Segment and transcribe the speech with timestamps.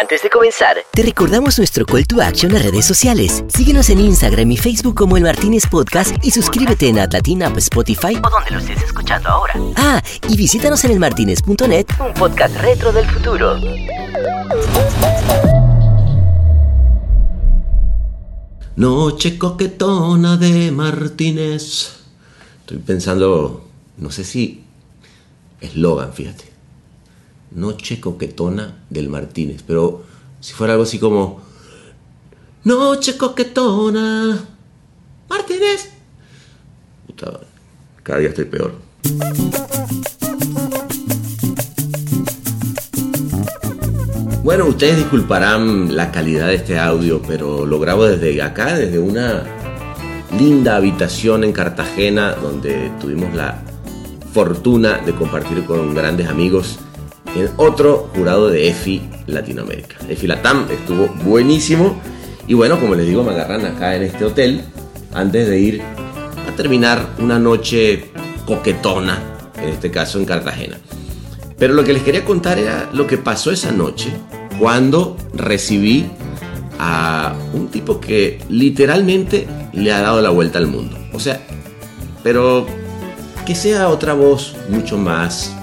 [0.00, 3.42] Antes de comenzar, te recordamos nuestro call to action en redes sociales.
[3.48, 8.30] Síguenos en Instagram y Facebook como El Martínez Podcast y suscríbete en Atlatina, Spotify o
[8.30, 9.54] donde lo estés escuchando ahora.
[9.74, 13.56] Ah, y visítanos en elmartinez.net, un podcast retro del futuro.
[18.76, 21.96] Noche coquetona de Martínez.
[22.60, 23.64] Estoy pensando,
[23.96, 24.62] no sé si
[25.60, 26.47] eslogan, fíjate.
[27.50, 30.04] Noche coquetona del Martínez, pero
[30.40, 31.40] si fuera algo así como
[32.64, 34.44] Noche coquetona
[35.28, 35.90] Martínez.
[37.06, 37.40] Puta,
[38.02, 38.74] cada día estoy peor.
[44.42, 49.44] Bueno, ustedes disculparán la calidad de este audio, pero lo grabo desde acá, desde una
[50.38, 53.62] linda habitación en Cartagena, donde tuvimos la
[54.32, 56.78] fortuna de compartir con grandes amigos
[57.34, 59.96] en otro jurado de EFI Latinoamérica.
[60.08, 62.00] EFI Latam estuvo buenísimo
[62.46, 64.62] y bueno, como les digo, me agarran acá en este hotel
[65.12, 68.10] antes de ir a terminar una noche
[68.46, 69.18] coquetona,
[69.56, 70.78] en este caso en Cartagena.
[71.58, 74.10] Pero lo que les quería contar era lo que pasó esa noche
[74.58, 76.06] cuando recibí
[76.78, 80.96] a un tipo que literalmente le ha dado la vuelta al mundo.
[81.12, 81.40] O sea,
[82.22, 82.66] pero
[83.44, 85.57] que sea otra voz mucho más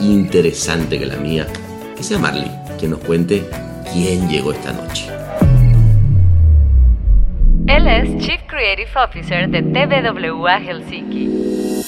[0.00, 1.46] interesante que la mía,
[1.96, 3.44] que sea Marley, que nos cuente
[3.92, 5.06] quién llegó esta noche.
[7.66, 11.82] Él es Chief Creative Officer de TBWA Helsinki.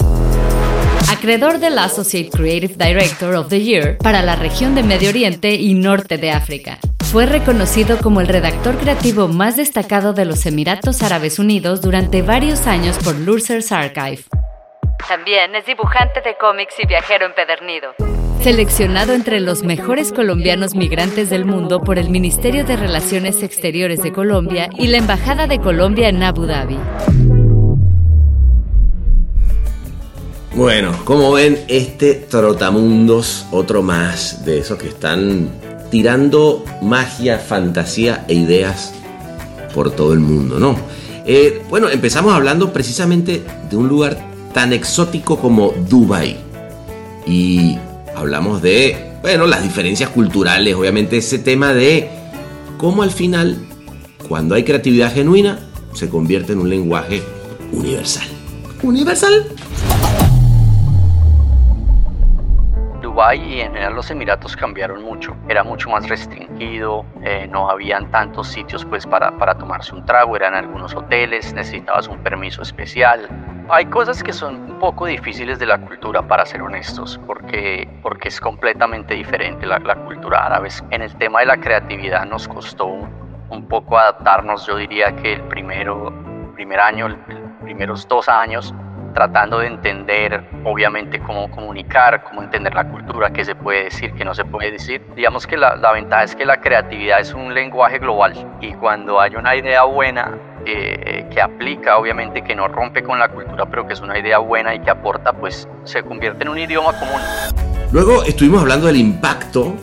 [1.10, 5.74] Acreedor del Associate Creative Director of the Year para la región de Medio Oriente y
[5.74, 6.78] Norte de África.
[7.10, 12.66] Fue reconocido como el redactor creativo más destacado de los Emiratos Árabes Unidos durante varios
[12.66, 14.24] años por Lursers Archive.
[15.08, 17.94] También es dibujante de cómics y viajero empedernido.
[18.40, 24.12] Seleccionado entre los mejores colombianos migrantes del mundo por el Ministerio de Relaciones Exteriores de
[24.12, 26.78] Colombia y la Embajada de Colombia en Abu Dhabi.
[30.54, 35.50] Bueno, como ven, este Trotamundos, otro más de esos que están
[35.90, 38.94] tirando magia, fantasía e ideas
[39.74, 40.78] por todo el mundo, ¿no?
[41.26, 46.38] Eh, bueno, empezamos hablando precisamente de un lugar tan exótico como Dubai
[47.26, 47.76] y
[48.16, 52.08] hablamos de, bueno, las diferencias culturales, obviamente ese tema de
[52.78, 53.58] cómo al final,
[54.28, 55.58] cuando hay creatividad genuina,
[55.92, 57.22] se convierte en un lenguaje
[57.72, 58.26] universal.
[58.82, 59.44] ¿Universal?
[63.14, 65.36] Dubái y en general los Emiratos cambiaron mucho.
[65.48, 70.34] Era mucho más restringido, eh, no habían tantos sitios pues para, para tomarse un trago,
[70.34, 73.28] eran algunos hoteles, necesitabas un permiso especial.
[73.68, 78.26] Hay cosas que son un poco difíciles de la cultura, para ser honestos, porque, porque
[78.26, 80.70] es completamente diferente la, la cultura árabe.
[80.90, 85.42] En el tema de la creatividad nos costó un, poco adaptarnos, yo diría que el
[85.42, 86.12] primero,
[86.54, 87.18] primer año, los
[87.62, 88.74] primeros dos años,
[89.14, 94.24] tratando de entender, obviamente, cómo comunicar, cómo entender la cultura, qué se puede decir, qué
[94.24, 95.00] no se puede decir.
[95.16, 99.20] Digamos que la, la ventaja es que la creatividad es un lenguaje global y cuando
[99.20, 100.32] hay una idea buena,
[100.66, 104.38] eh, que aplica, obviamente, que no rompe con la cultura, pero que es una idea
[104.38, 107.20] buena y que aporta, pues se convierte en un idioma común.
[107.92, 109.74] Luego estuvimos hablando del impacto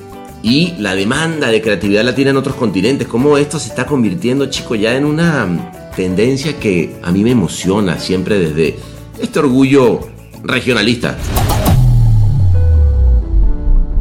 [0.41, 4.73] y la demanda de creatividad latina en otros continentes, cómo esto se está convirtiendo, chico,
[4.73, 8.79] ya en una tendencia que a mí me emociona siempre desde
[9.21, 9.99] este orgullo
[10.43, 11.15] regionalista.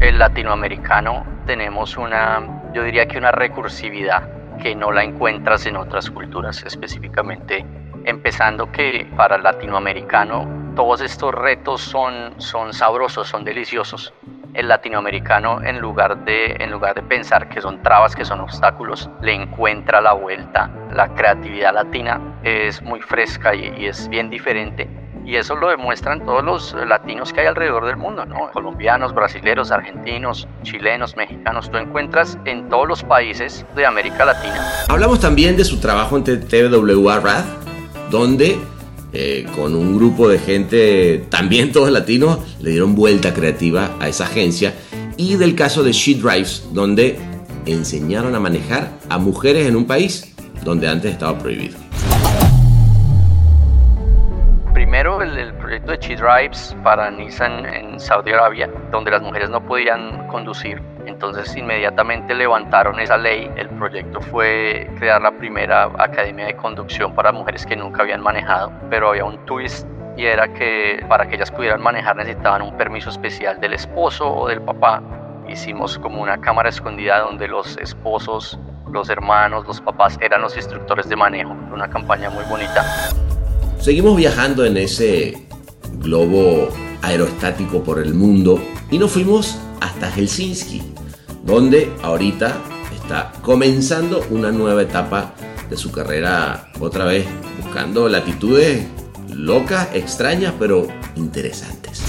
[0.00, 4.28] El latinoamericano tenemos una, yo diría que una recursividad
[4.62, 7.66] que no la encuentras en otras culturas, específicamente
[8.04, 14.14] empezando que para el latinoamericano todos estos retos son, son sabrosos, son deliciosos.
[14.54, 19.09] El latinoamericano en lugar, de, en lugar de pensar que son trabas, que son obstáculos,
[19.20, 20.70] le encuentra la vuelta.
[20.92, 25.00] La creatividad latina es muy fresca y, y es bien diferente
[25.30, 28.50] y eso lo demuestran todos los latinos que hay alrededor del mundo, ¿no?
[28.52, 31.71] Colombianos, brasileños, argentinos, chilenos, mexicanos.
[31.71, 34.60] Tú encuentras en todos los países de América Latina.
[34.88, 37.44] Hablamos también de su trabajo en TWA RAD,
[38.10, 38.59] donde
[39.12, 44.24] eh, con un grupo de gente, también todos latinos, le dieron vuelta creativa a esa
[44.24, 44.74] agencia.
[45.16, 47.21] Y del caso de She Drives, donde
[47.66, 50.34] enseñaron a manejar a mujeres en un país
[50.65, 51.78] donde antes estaba prohibido.
[54.91, 59.65] Primero el, proyecto de Chi Drives para Nissan en Saudi Arabia, donde las mujeres no
[59.65, 60.83] podían conducir.
[61.07, 63.48] Entonces inmediatamente levantaron esa ley.
[63.54, 68.72] El proyecto fue crear la primera academia de conducción para mujeres que nunca habían manejado,
[68.91, 73.10] pero había un twist y era que para que ellas pudieran manejar necesitaban un permiso
[73.10, 75.01] especial del esposo o del papá
[75.48, 78.59] hicimos como una cámara escondida donde los esposos,
[78.91, 81.53] los hermanos, los papás eran los instructores de manejo.
[81.72, 82.84] Una campaña muy bonita.
[83.80, 85.47] Seguimos viajando en ese
[86.00, 86.68] globo
[87.00, 90.82] aerostático por el mundo y nos fuimos hasta Helsinki,
[91.44, 92.59] donde ahorita
[92.92, 95.32] está comenzando una nueva etapa
[95.71, 97.27] de su carrera otra vez,
[97.62, 98.86] buscando latitudes
[99.34, 100.86] locas, extrañas, pero
[101.16, 102.04] interesantes.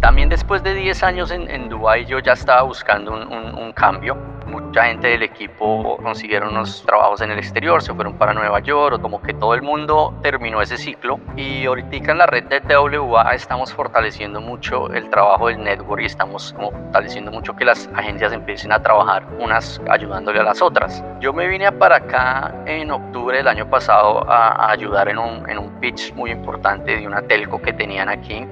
[0.00, 4.16] También después de 10 años en, en Dubái yo ya estaba buscando un, cambio.
[4.46, 8.96] Mucha gente del equipo consiguieron unos trabajos en el exterior, se fueron para Nueva York,
[8.96, 11.18] o como que todo el mundo terminó ese ciclo.
[11.36, 16.06] Y ahorita en la red de TWA estamos fortaleciendo mucho el trabajo del network y
[16.06, 21.02] estamos como fortaleciendo mucho que las agencias empiecen a trabajar unas ayudándole a las otras.
[21.20, 25.58] Yo me vine para acá en octubre del año pasado a, ayudar en un, en
[25.58, 28.46] un pitch muy importante de una telco que tenían aquí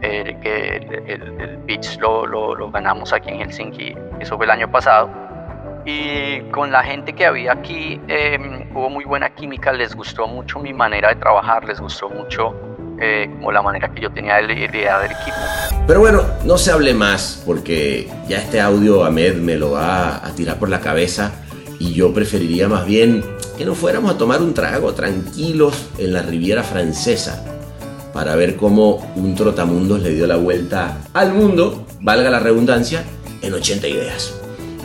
[0.00, 5.27] que el, el, pitch lo, lo, ganamos aquí en Helsinki, eso fue el año pasado.
[5.88, 10.58] Y con la gente que había aquí em, hubo muy buena química, les gustó mucho
[10.58, 12.54] mi manera de trabajar, les gustó mucho
[13.00, 15.38] eh, como la manera que yo tenía de idea del equipo.
[15.86, 20.30] Pero bueno, no se hable más porque ya este audio Ahmed me lo va a
[20.34, 21.32] tirar por la cabeza
[21.78, 23.24] y yo preferiría más bien
[23.56, 27.42] que nos fuéramos a tomar un trago tranquilos en la Riviera Francesa
[28.12, 33.04] para ver cómo un trotamundos le dio la vuelta al mundo, valga la redundancia,
[33.40, 34.37] en 80 ideas.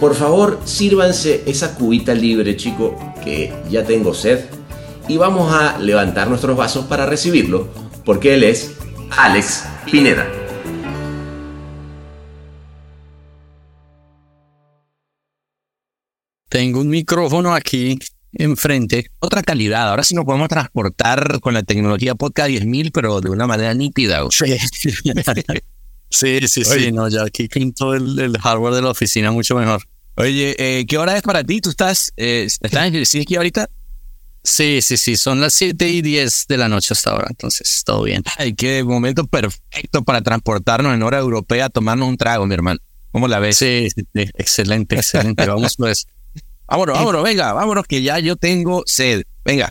[0.04, 4.42] Por favor, sírvanse esa cubita libre, chico, que ya tengo sed,
[5.08, 7.70] y vamos a levantar nuestros vasos para recibirlo,
[8.04, 8.76] porque él es
[9.12, 10.28] Alex Pineda.
[16.50, 17.98] Tengo un micrófono aquí
[18.34, 19.10] enfrente.
[19.20, 19.88] Otra calidad.
[19.88, 24.20] Ahora sí nos podemos transportar con la tecnología podcast 10.000, pero de una manera nítida.
[26.10, 29.82] Sí, sí, sí, no, ya aquí pinto el, el, hardware de la oficina mucho mejor.
[30.16, 31.60] Oye, eh, ¿qué hora es para ti?
[31.60, 33.68] ¿Tú estás, eh, estás en aquí ahorita?
[34.44, 38.04] Sí, sí, sí, son las 7 y 10 de la noche hasta ahora, entonces todo
[38.04, 38.22] bien.
[38.38, 42.80] Ay, qué momento perfecto para transportarnos en hora europea a tomarnos un trago, mi hermano.
[43.12, 43.58] ¿Cómo la ves?
[43.58, 44.30] Sí, sí, sí.
[44.36, 45.48] excelente, excelente.
[45.48, 46.06] Vamos pues.
[46.68, 49.24] Vámonos, vámonos, venga, vámonos que ya yo tengo sed.
[49.46, 49.70] Venga.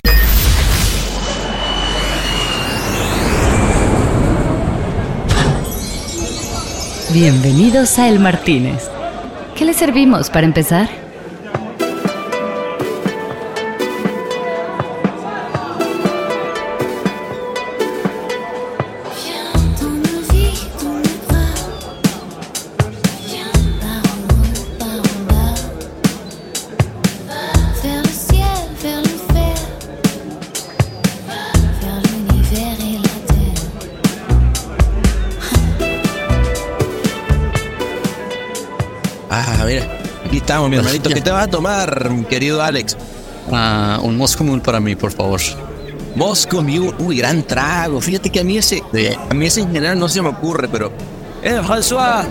[7.12, 8.91] Bienvenidos a El Martínez.
[9.62, 11.01] ¿Qué le servimos para empezar?
[40.52, 41.08] Estamos, mi hermanito.
[41.08, 42.96] ¿Qué te vas a tomar, querido Alex?
[43.48, 45.40] Uh, un Moscow Mule para mí, por favor.
[46.14, 48.02] Moscow Mule, uy, gran trago.
[48.02, 48.82] Fíjate que a mí ese,
[49.30, 50.92] a mí ese en general no se me ocurre, pero.
[51.42, 52.26] Eh, François.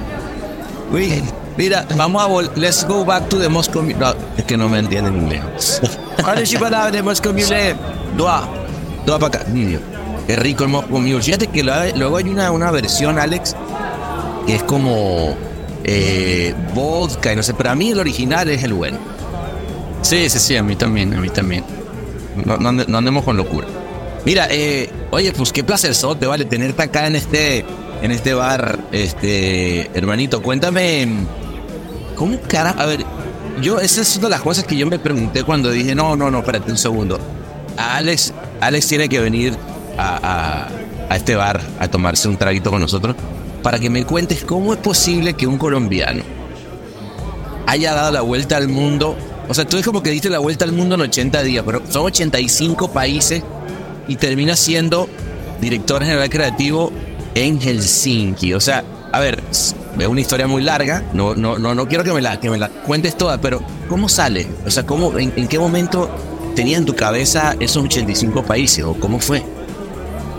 [0.93, 1.23] Uy,
[1.57, 2.57] mira, vamos a volver.
[2.59, 3.95] Let's go back to the Moscow Mule.
[3.95, 5.81] No, es que no me entienden inglés.
[6.23, 7.75] ¿Cuál es la de Moscow Mule?
[8.15, 8.47] Doa,
[9.03, 9.51] doa para acá.
[10.27, 11.23] Qué rico el Moscow Mule.
[11.23, 13.55] Fíjate que luego hay una, una versión, Alex,
[14.45, 15.35] que es como
[15.83, 18.97] eh, vodka y no sé, pero a mí el original es el bueno.
[20.01, 21.63] Sí, sí, sí, a mí también, a mí también.
[22.45, 23.67] No, no, andemos con locura.
[24.25, 27.65] Mira, eh, oye, pues qué placer te vale, tenerte acá en este,
[28.01, 30.41] en este bar, este, hermanito.
[30.41, 31.07] Cuéntame,
[32.15, 32.71] ¿cómo cara?
[32.77, 33.03] A ver,
[33.61, 36.29] yo, esa es una de las cosas que yo me pregunté cuando dije, no, no,
[36.29, 37.19] no, espérate un segundo.
[37.77, 39.55] Alex, Alex tiene que venir
[39.97, 40.67] a,
[41.09, 43.15] a, a este bar a tomarse un traguito con nosotros
[43.61, 46.23] para que me cuentes cómo es posible que un colombiano
[47.67, 49.15] haya dado la vuelta al mundo.
[49.47, 51.81] O sea, tú es como que diste la vuelta al mundo en 80 días, pero
[51.89, 53.43] son 85 países
[54.07, 55.07] y termina siendo
[55.59, 56.91] director general creativo
[57.35, 58.53] en Helsinki.
[58.53, 59.75] O sea, a ver, es
[60.07, 62.69] una historia muy larga, no, no, no, no quiero que me, la, que me la
[62.69, 64.47] cuentes toda, pero ¿cómo sale?
[64.65, 66.09] O sea, ¿cómo, en, en qué momento
[66.55, 69.43] tenía en tu cabeza esos 85 países o cómo fue?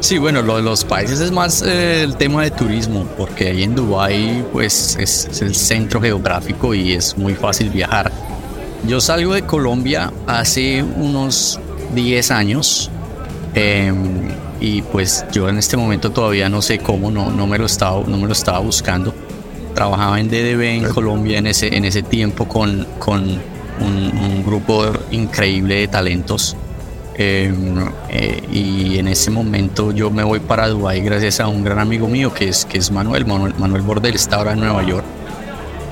[0.03, 3.63] Sí, bueno, lo de los países es más eh, el tema de turismo, porque ahí
[3.63, 8.11] en Dubái pues es, el centro geográfico y es muy fácil viajar.
[8.85, 11.61] Yo salgo de Colombia hace unos
[11.95, 12.91] 10 años
[13.55, 14.29] em,
[14.61, 18.03] y pues yo en este momento todavía no sé cómo, no, no, me, lo estaba,
[18.05, 19.15] no me lo estaba buscando.
[19.73, 24.85] Trabajaba en DDB en Colombia en ese, en ese tiempo con, con un, un grupo
[25.13, 26.57] increíble de talentos
[27.15, 31.79] Em, eh, y en ese momento yo me voy para Dubái gracias a un gran
[31.79, 35.05] amigo mío que es, que es Manuel, Manuel, Bordel, está ahora en Nueva York.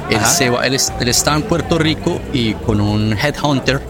[0.09, 3.81] Él, se va, él, estaba en Puerto Rico y con un headhunter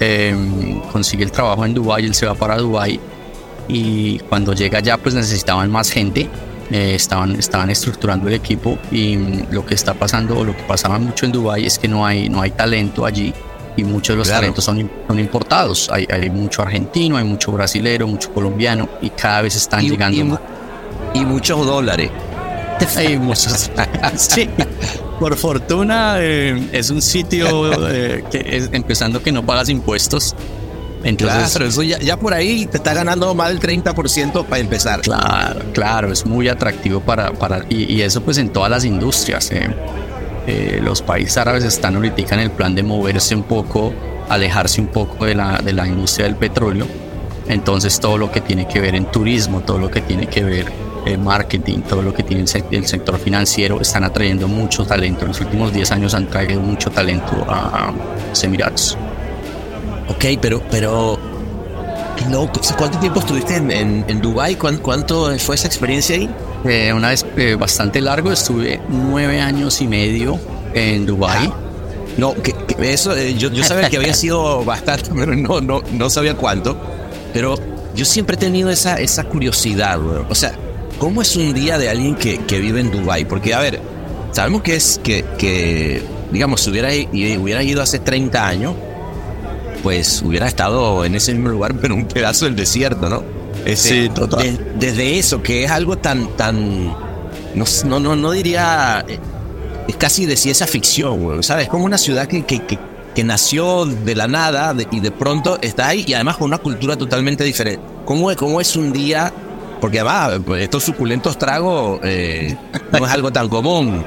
[0.00, 3.00] em, consigue el trabajo en Dubái, él se va para Dubái
[3.68, 6.28] y cuando llega allá pues necesitaban más gente,
[6.70, 9.16] eh, estaban, estaban estructurando el equipo y
[9.50, 12.28] lo que está pasando o lo que pasaba mucho en Dubái es que no hay,
[12.28, 13.32] no hay talento allí
[13.76, 15.88] y muchos de los talentos son, son importados.
[15.90, 20.40] Hay, hay, mucho argentino, hay mucho brasilero, mucho colombiano y cada vez están llegando.
[21.14, 22.10] Y, muchos dólares.
[22.96, 23.70] Hay muchos.
[24.16, 24.50] sí.
[25.18, 30.34] Por fortuna eh, es un sitio eh, que es, empezando que no pagas impuestos.
[31.02, 35.00] Entonces, claro, eso ya, ya, por ahí te está ganando más del 30% para empezar.
[35.00, 39.50] Claro, claro, es muy atractivo para, para y, y eso pues en todas las industrias.
[39.52, 39.74] Eh.
[40.46, 43.92] Eh, los países árabes están ahorita en el plan de moverse un poco,
[44.28, 46.86] alejarse un poco de la, de la industria del petróleo.
[47.48, 50.72] Entonces todo lo que tiene que ver en turismo, todo lo que tiene que ver
[51.04, 55.22] en marketing, todo lo que tiene el, sector financiero, están atrayendo mucho talento.
[55.22, 57.92] En los últimos 10 años han traído mucho talento a
[58.28, 58.98] los Emiratos.
[60.08, 61.18] Ok, pero, pero
[62.76, 64.56] ¿Cuánto tiempo estuviste en, en, en Dubái?
[64.56, 66.28] ¿Cuánto, fue esa experiencia ahí?
[66.64, 70.38] Eh, una vez eh, bastante largo, estuve nueve años y medio
[70.74, 71.52] en Dubái.
[72.16, 76.10] No, que, eso, eh, yo, yo, sabía que había sido bastante, pero no, no, no
[76.10, 76.76] sabía cuánto.
[77.32, 77.56] Pero
[77.94, 80.00] yo siempre he tenido esa, esa curiosidad,
[80.30, 80.52] O sea,
[80.98, 83.24] ¿cómo es un día de alguien que, que vive en Dubái?
[83.24, 83.80] Porque, a ver,
[84.32, 88.74] sabemos que es que, que digamos, si hubiera, hubiera ido hace 30 años,
[89.82, 93.22] pues hubiera estado en ese mismo lugar, pero un pedazo del desierto, ¿no?
[93.74, 94.74] sí, total.
[94.78, 96.94] desde eso, que es algo tan, tan,
[97.56, 99.18] no, no, no, diría, eh,
[99.88, 101.68] es casi de ciencia ficción, ¿sabes?
[101.68, 106.04] Como una ciudad que, que, que, nació de la nada y de pronto está ahí
[106.06, 107.82] y además con una cultura totalmente diferente.
[108.04, 109.32] ¿Cómo, cómo es un día?
[109.80, 110.04] Porque
[110.44, 112.56] pues, estos suculentos tragos eh,
[112.92, 114.04] no es algo tan común.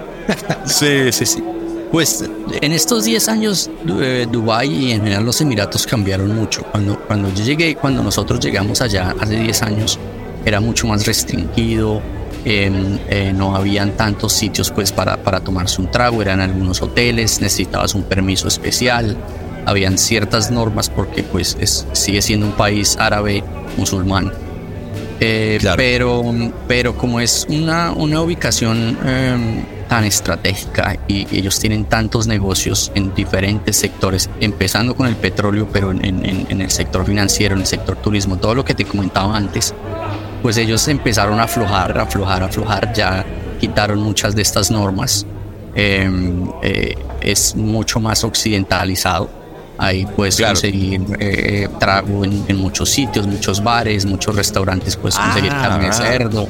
[0.66, 1.44] sí, sí, sí.
[1.92, 2.24] Pues
[2.62, 6.62] en estos 10 años eh, Dubái y en general los Emiratos cambiaron mucho.
[6.64, 10.00] Cuando, cuando yo llegué, cuando nosotros llegamos allá hace 10 años,
[10.46, 12.00] era mucho más restringido,
[12.50, 17.96] eh, no habían tantos sitios pues para, para tomarse un trago, eran algunos hoteles, necesitabas
[17.96, 19.18] un permiso especial,
[19.66, 23.44] habían ciertas normas porque pues es, sigue siendo un país árabe
[23.78, 24.32] musulmán.
[25.22, 26.24] Eh, pero,
[26.68, 33.14] pero como es una, una ubicación em, tan estratégica y ellos tienen tantos negocios en
[33.14, 36.02] diferentes sectores, empezando con el petróleo, pero en,
[36.62, 39.74] el sector financiero, en el sector turismo, todo lo que te comentaba antes,
[40.42, 43.26] pues ellos empezaron a aflojar, aflojar, aflojar, ya
[43.60, 45.26] quitaron muchas de estas normas.
[45.76, 49.30] Em, eh, es mucho más occidentalizado.
[49.78, 55.62] Ahí puedes conseguir eh, trago en, muchos sitios, muchos bares, muchos restaurantes, puedes conseguir ah,
[55.62, 56.50] carne de cerdo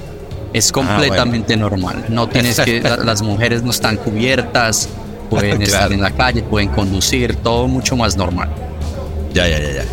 [0.53, 2.05] es ah, completamente normal.
[2.09, 4.89] No tienes que, las mujeres no están cubiertas,
[5.29, 8.49] pueden estar en la calle, pueden conducir, todo mucho más normal.
[9.33, 9.83] Ya, ya, ya, ya.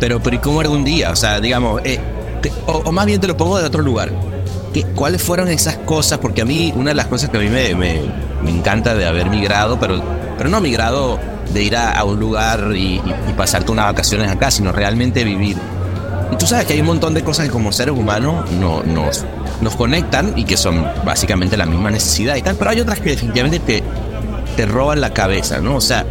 [0.00, 1.10] Pero, pero ¿y cómo era un día?
[1.10, 1.82] O sea, digamos,
[2.66, 4.10] o, más bien te lo pongo de otro lugar.
[4.72, 6.18] ¿Qué, ¿Cuáles fueron esas cosas?
[6.18, 8.00] Porque a mí, una de las cosas que a mí me, me,
[8.46, 10.02] encanta de haber migrado, pero,
[10.36, 11.18] pero no migrado
[11.52, 15.56] de ir a, un lugar y, y, pasarte unas vacaciones acá, sino realmente vivir.
[16.32, 19.24] Y tú sabes que hay un montón de cosas que como seres humanos no, nos,
[19.60, 23.10] nos conectan y que son básicamente la misma necesidad y tal, pero hay otras que
[23.10, 23.82] definitivamente te,
[24.56, 25.76] te roban la cabeza, ¿no?
[25.76, 26.04] O sea,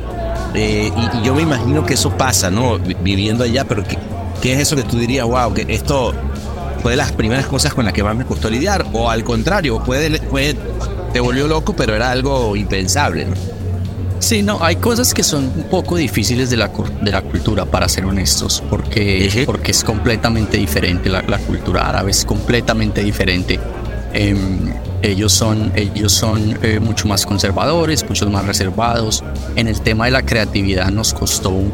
[0.54, 2.78] eh, y, yo me imagino que eso pasa, ¿no?
[2.78, 3.98] Viviendo allá, pero ¿qué,
[4.42, 6.14] ¿qué, es eso que tú dirías, wow, que esto
[6.82, 8.86] fue de las primeras cosas con las que más me costó lidiar?
[8.94, 10.56] O al contrario, puede, puede,
[11.12, 13.54] te volvió loco, pero era algo impensable, ¿no?
[14.24, 16.72] Sí, no, hay cosas que son un poco difíciles de la,
[17.02, 21.10] de la cultura, para ser honestos, porque, porque es completamente diferente.
[21.10, 23.60] La, cultura árabe es completamente diferente.
[24.14, 29.26] Em, ellos son, ellos son eh, mucho más conservadores, mucho más reservados.
[29.58, 31.74] En el tema de la creatividad nos costó un,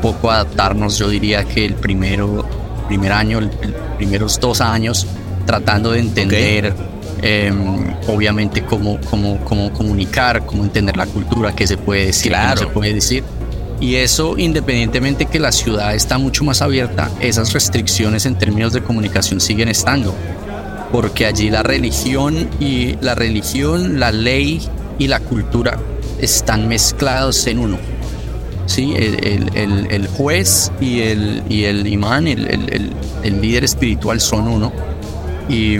[0.00, 0.98] poco adaptarnos.
[0.98, 2.46] Yo diría que el primero,
[2.88, 3.50] primer año, los
[3.96, 5.06] primeros dos años,
[5.46, 6.74] tratando de entender.
[7.22, 12.38] Em, obviamente cómo, cómo, cómo, comunicar, cómo entender la cultura, qué se puede decir, qué
[12.38, 13.24] no se puede decir.
[13.80, 18.82] Y eso, independientemente que la ciudad está mucho más abierta, esas restricciones en términos de
[18.82, 20.14] comunicación siguen estando.
[20.92, 24.60] Porque allí la religión y la religión, la ley
[24.98, 25.78] y la cultura
[26.20, 27.78] están mezclados en uno.
[28.70, 28.94] ¿Sí?
[28.96, 34.72] El, el, el, juez y el, y el imán, el, el líder espiritual son uno.
[35.48, 35.78] Y,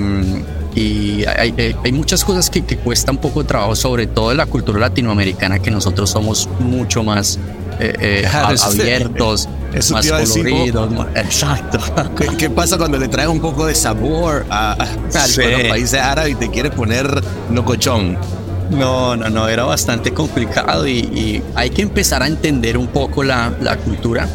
[0.75, 4.47] y hay, hay, muchas cosas que, que cuesta un poco trabajo, sobre todo en la
[4.47, 7.39] cultura latinoamericana, que nosotros somos mucho más
[7.81, 9.49] eh, abiertos,
[9.91, 10.91] más coloridos.
[11.15, 11.79] exacto.
[12.39, 14.87] ¿Qué, pasa cuando le traes un poco de sabor a, a,
[15.27, 18.17] los países árabes y te quieres poner locochón?
[18.71, 23.53] No, no, no, era bastante complicado y, hay que empezar a entender un poco la,
[23.61, 24.29] la cultura.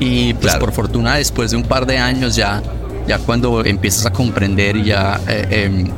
[0.00, 2.60] Y pues por fortuna después de un par de años ya,
[3.06, 5.88] ya cuando empiezas a comprender y ya, eh, em,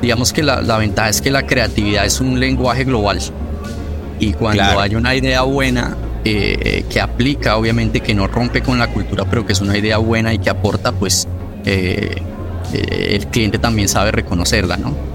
[0.00, 3.18] digamos que la, la, ventaja es que la creatividad es un lenguaje global.
[4.18, 8.78] Y cuando hay una idea buena eh, eh, que aplica, obviamente que no rompe con
[8.78, 11.28] la cultura, pero que es una idea buena y que aporta, pues
[11.64, 15.11] el cliente también sabe reconocerla, ¿no?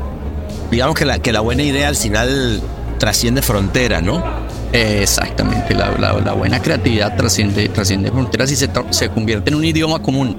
[0.71, 2.61] Digamos que la, que la buena idea al final
[2.97, 4.47] trasciende fronteras, ¿no?
[4.73, 10.01] exactamente, la, la, buena creatividad trasciende, trasciende fronteras y se, se convierte en un idioma
[10.01, 10.37] común.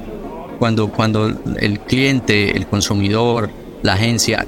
[0.59, 3.49] Cuando, cuando el cliente, el consumidor,
[3.83, 4.45] la agencia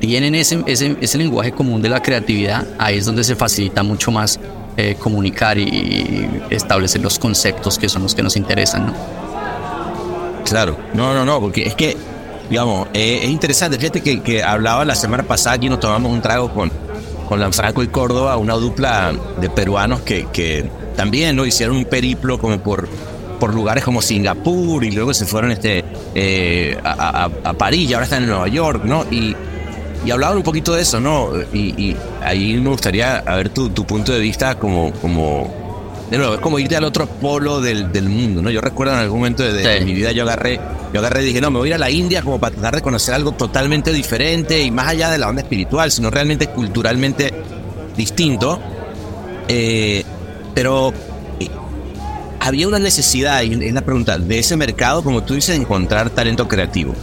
[0.00, 4.10] tienen ese, ese, ese lenguaje común de la creatividad, ahí es donde se facilita mucho
[4.10, 4.40] más
[4.76, 8.94] eh, comunicar y establecer los conceptos que son los que nos interesan, ¿no?
[10.44, 11.96] Claro, no, no, no, porque es que
[12.52, 13.78] digamos, eh, es interesante.
[13.78, 16.70] Fíjate que, que, hablaba la semana pasada aquí nos tomamos un trago con,
[17.26, 21.46] con Lanfranco y Córdoba, una dupla de peruanos que, que también ¿no?
[21.46, 22.90] hicieron un periplo como por,
[23.40, 25.82] por lugares como Singapur y luego se fueron este,
[26.14, 29.06] eh, a, a, París y ahora están en Nueva York, ¿no?
[29.10, 29.34] Y,
[30.04, 31.30] y hablaban un poquito de eso, ¿no?
[31.54, 35.50] Y, y ahí me gustaría ver tu, tu punto de vista como, como,
[36.10, 38.50] de nuevo, es como irte al otro polo del, del mundo, ¿no?
[38.50, 40.60] Yo recuerdo en algún momento de, mi vida yo agarré,
[40.92, 42.76] yo agarré y dije, no, me voy a ir a la India como para tratar
[42.76, 47.32] de conocer algo totalmente diferente y más allá de la onda espiritual, sino realmente culturalmente
[47.96, 48.60] distinto.
[49.48, 50.04] Eh,
[50.54, 50.92] pero
[51.40, 51.48] eh,
[52.40, 56.10] había una necesidad, y es la pregunta, de ese mercado, como tú dices, de encontrar
[56.10, 56.94] talento creativo.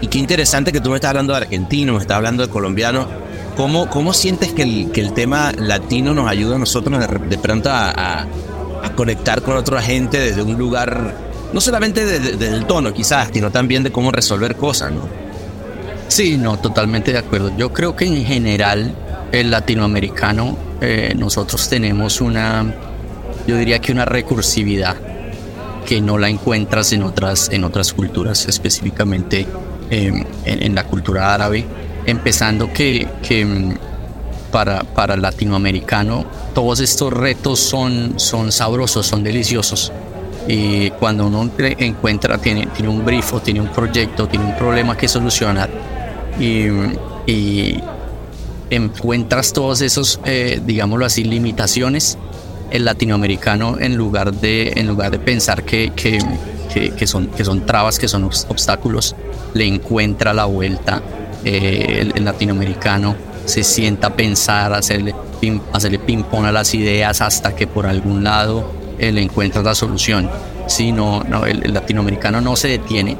[0.00, 3.06] Y qué interesante que tú me estás hablando de argentino, me estás hablando de colombiano
[3.56, 7.68] ¿Cómo, cómo sientes que el, que el tema latino nos ayuda a nosotros de, pronto
[7.70, 8.26] a,
[8.96, 11.14] conectar con otra gente desde un lugar,
[11.52, 15.08] no solamente desde, el tono quizás, sino también de cómo resolver cosas, ¿no?
[16.08, 17.56] Sí, no, totalmente de acuerdo.
[17.56, 18.94] Yo creo que en general
[19.32, 22.74] el latinoamericano, eh, nosotros tenemos una,
[23.46, 24.96] yo diría que una recursividad
[25.86, 29.46] que no la encuentras en otras, en otras culturas, específicamente
[29.90, 31.64] em, en, la cultura árabe
[32.06, 33.06] empezando que,
[33.44, 39.92] mm, para, para el latinoamericano todos estos retos son, son sabrosos, son deliciosos.
[40.52, 45.06] Y cuando uno encuentra, tiene, tiene un brifo, tiene un proyecto, tiene un problema que
[45.06, 45.70] solucionar
[46.40, 46.66] y,
[47.24, 47.80] y
[48.68, 52.18] encuentras todos esos, eh, digámoslo así, limitaciones,
[52.72, 56.18] el latinoamericano en lugar de, en lugar de pensar que, que,
[56.96, 59.14] que, son, que son trabas, que son obstáculos,
[59.54, 61.00] le encuentra la vuelta
[61.44, 65.14] eh, el, latinoamericano se sienta a pensar, hacerle
[65.72, 70.28] hacerle ping pong a las ideas hasta que por algún lado él encuentra la solución.
[70.66, 73.16] Si no, no el, latinoamericano no se detiene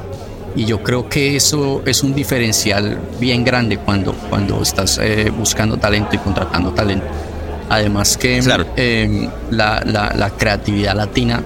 [0.55, 5.77] y yo creo que eso es un diferencial bien grande cuando, cuando estás eh, buscando
[5.77, 7.07] talento y contratando talento.
[7.69, 8.39] Además que
[8.77, 11.43] em, la, la, la, creatividad latina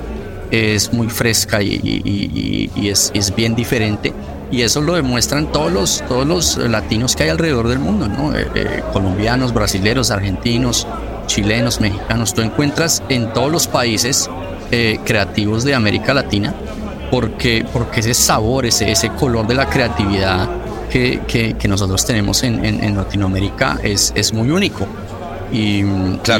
[0.50, 4.12] es muy fresca y, y, y es, es bien diferente
[4.50, 8.36] y eso lo demuestran todos los, todos los latinos que hay alrededor del mundo, ¿no?
[8.36, 10.86] Eh, eh, colombianos, brasileños, argentinos,
[11.26, 12.34] chilenos, mexicanos.
[12.34, 14.28] Tú encuentras en todos los países
[14.70, 16.54] eh, creativos de América Latina
[17.10, 20.48] porque, porque ese sabor, ese, ese color de la creatividad
[20.90, 24.86] que, que, nosotros tenemos en, en, Latinoamérica es, es muy único.
[25.52, 25.84] Y,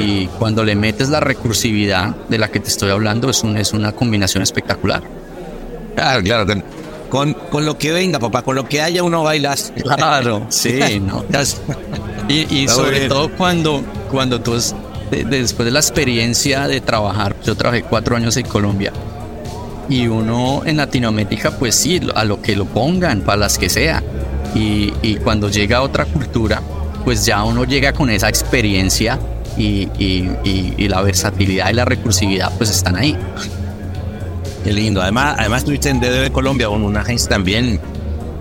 [0.01, 3.73] y, cuando le metes la recursividad de la que te estoy hablando, es, un, es
[3.73, 5.03] una combinación espectacular.
[5.95, 6.47] Claro, claro
[7.15, 9.73] con, con lo que venga, papá, con lo que haya uno bailas.
[9.81, 11.25] Claro, sí, ¿no?
[12.29, 14.53] Y, y sobre todo cuando, cuando tú,
[15.11, 18.93] después de la experiencia de trabajar, yo trabajé cuatro años en Colombia,
[19.89, 24.03] y uno en Latinoamérica, pues sí, a lo que lo pongan, para las que sea.
[24.55, 26.63] Y, y cuando llega a otra cultura,
[27.05, 29.19] pues ya uno llega con esa experiencia
[29.57, 30.31] y, y,
[30.79, 33.17] y, la versatilidad y la recursividad pues están ahí.
[34.65, 35.03] Qué lindo.
[35.03, 37.79] Además, además estuviste en DDB Colombia una agencia también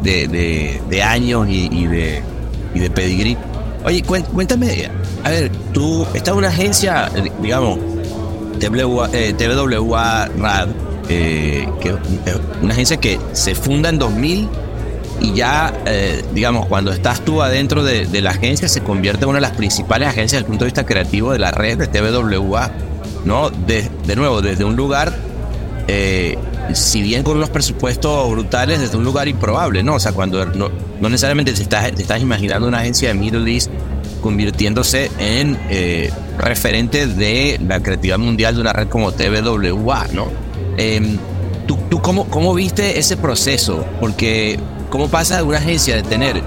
[0.02, 2.22] de, de, años y, de,
[2.74, 3.38] y de pedigrí.
[3.86, 4.90] Oye, cuéntame,
[5.24, 7.10] a ver, tú, estás en una agencia,
[7.42, 7.80] digamos,
[8.60, 10.70] TWA, eh, RAD,
[11.10, 11.68] eh,
[12.62, 14.50] una agencia que se funda en 2000
[15.22, 19.38] y ya, eh, digamos, cuando estás tú adentro de, la agencia, se convierte en una
[19.38, 22.72] de las principales agencias desde el punto de vista creativo de la red de TWA,
[23.26, 23.50] ¿no?
[23.50, 25.14] De, nuevo, desde un lugar
[25.88, 26.38] eh,
[26.74, 29.96] si bien con unos presupuestos brutales desde un lugar improbable, ¿no?
[29.96, 30.42] O sea, cuando
[31.10, 33.72] necesariamente te estás, te estás, imaginando una agencia de Middle East
[34.22, 40.28] convirtiéndose en eh, referente de la creatividad mundial de una red como TVWA, ¿no?
[40.78, 41.18] Em,
[41.68, 43.86] ¿Tú, tú cómo, cómo viste ese proceso?
[44.00, 46.42] Porque, ¿cómo pasa de una agencia de tener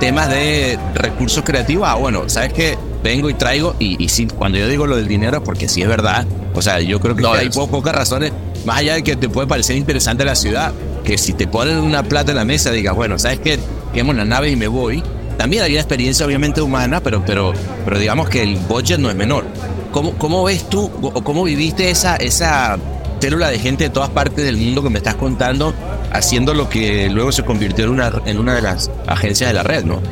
[0.00, 1.88] temas de recursos creativos?
[1.88, 2.78] Ah, bueno, ¿sabes qué?
[3.02, 5.88] Vengo y traigo, y, y sí, cuando yo digo lo del dinero, porque sí es
[5.88, 8.32] verdad, o sea, yo creo que hay pocas razones,
[8.64, 10.72] más allá de que te puede parecer interesante la ciudad,
[11.04, 13.58] que si te ponen una plata en la mesa, digas, bueno, ¿sabes qué?
[13.92, 15.02] Quemo la nave y me voy.
[15.36, 17.52] También hay una experiencia obviamente humana, pero, pero,
[17.84, 19.44] pero digamos que el budget no es menor.
[19.92, 22.78] ¿Cómo, cómo ves tú o cómo viviste esa, esa
[23.20, 25.74] célula de gente de todas partes del mundo que me estás contando,
[26.12, 29.62] haciendo lo que luego se convirtió en una, en una de las agencias de la
[29.62, 30.02] red, ¿no?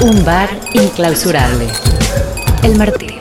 [0.00, 1.66] Un bar inclausurable.
[2.62, 3.13] El Martínez.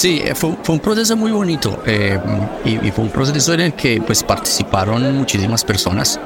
[0.00, 2.18] Sí, eh, fue, fue un proceso muy bonito eh,
[2.64, 6.18] y, y, fue un proceso en el que pues participaron muchísimas personas.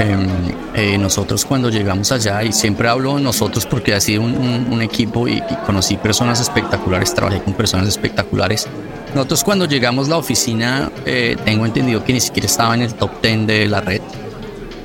[0.00, 0.26] Em,
[0.74, 4.82] eh, nosotros cuando llegamos allá, y siempre hablo nosotros porque ha sido un, un, un
[4.82, 8.66] equipo y, y, conocí personas espectaculares, trabajé con personas espectaculares.
[9.14, 12.94] Nosotros cuando llegamos a la oficina, eh, tengo entendido que ni siquiera estaba en el
[12.94, 14.00] top 10 de la red.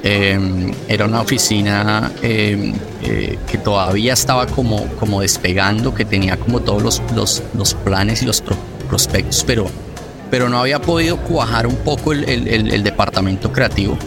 [0.04, 6.62] Eh, era una oficina eh, eh, que todavía estaba como, como despegando, que tenía como
[6.62, 8.56] todos los, los, los planes y los pro
[8.88, 9.68] prospectos, pero,
[10.32, 13.98] pero no había podido cuajar un poco el, el, el departamento creativo.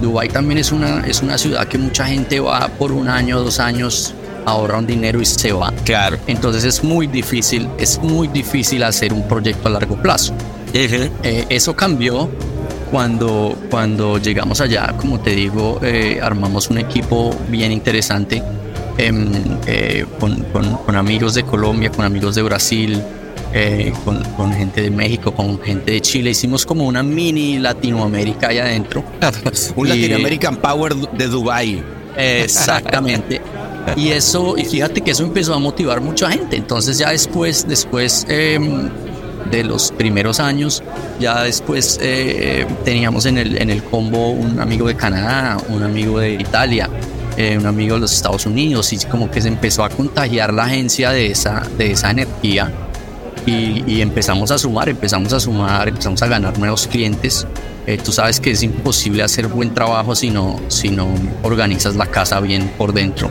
[0.00, 3.60] Dubai también es una, es una ciudad que mucha gente va por un año, dos
[3.60, 4.14] años,
[4.46, 5.72] ahorra un dinero y se va.
[5.84, 6.18] Claro.
[6.26, 10.32] Entonces es muy difícil, es muy difícil hacer un proyecto a largo plazo.
[10.32, 11.10] Uh -huh.
[11.22, 12.28] eh, eso cambió
[12.94, 18.40] cuando, cuando llegamos allá, como te digo, eh, armamos un equipo bien interesante
[18.98, 23.02] eh, con, con, con, amigos de Colombia, con amigos de Brasil,
[23.52, 26.30] eh, con, con, gente de México, con gente de Chile.
[26.30, 29.02] Hicimos como una mini Latinoamérica ahí adentro.
[29.74, 31.82] un Latin American Power de Dubai.
[32.16, 33.40] Exactamente.
[33.96, 36.56] y eso, y fíjate que eso empezó a motivar mucha gente.
[36.56, 38.60] Entonces ya después, después eh,
[39.50, 40.82] de los primeros años,
[41.20, 46.18] ya después eh, teníamos en el, en el combo un amigo de Canadá, un amigo
[46.18, 46.88] de Italia,
[47.36, 50.64] eh, un amigo de los Estados Unidos y como que se empezó a contagiar la
[50.64, 52.70] agencia de esa, de esa energía
[53.44, 57.46] y, y empezamos a sumar, empezamos a sumar, empezamos a ganar nuevos clientes.
[57.86, 61.08] Eh, tú sabes que es imposible hacer buen trabajo si no, si no
[61.42, 63.28] organizas la casa bien por dentro.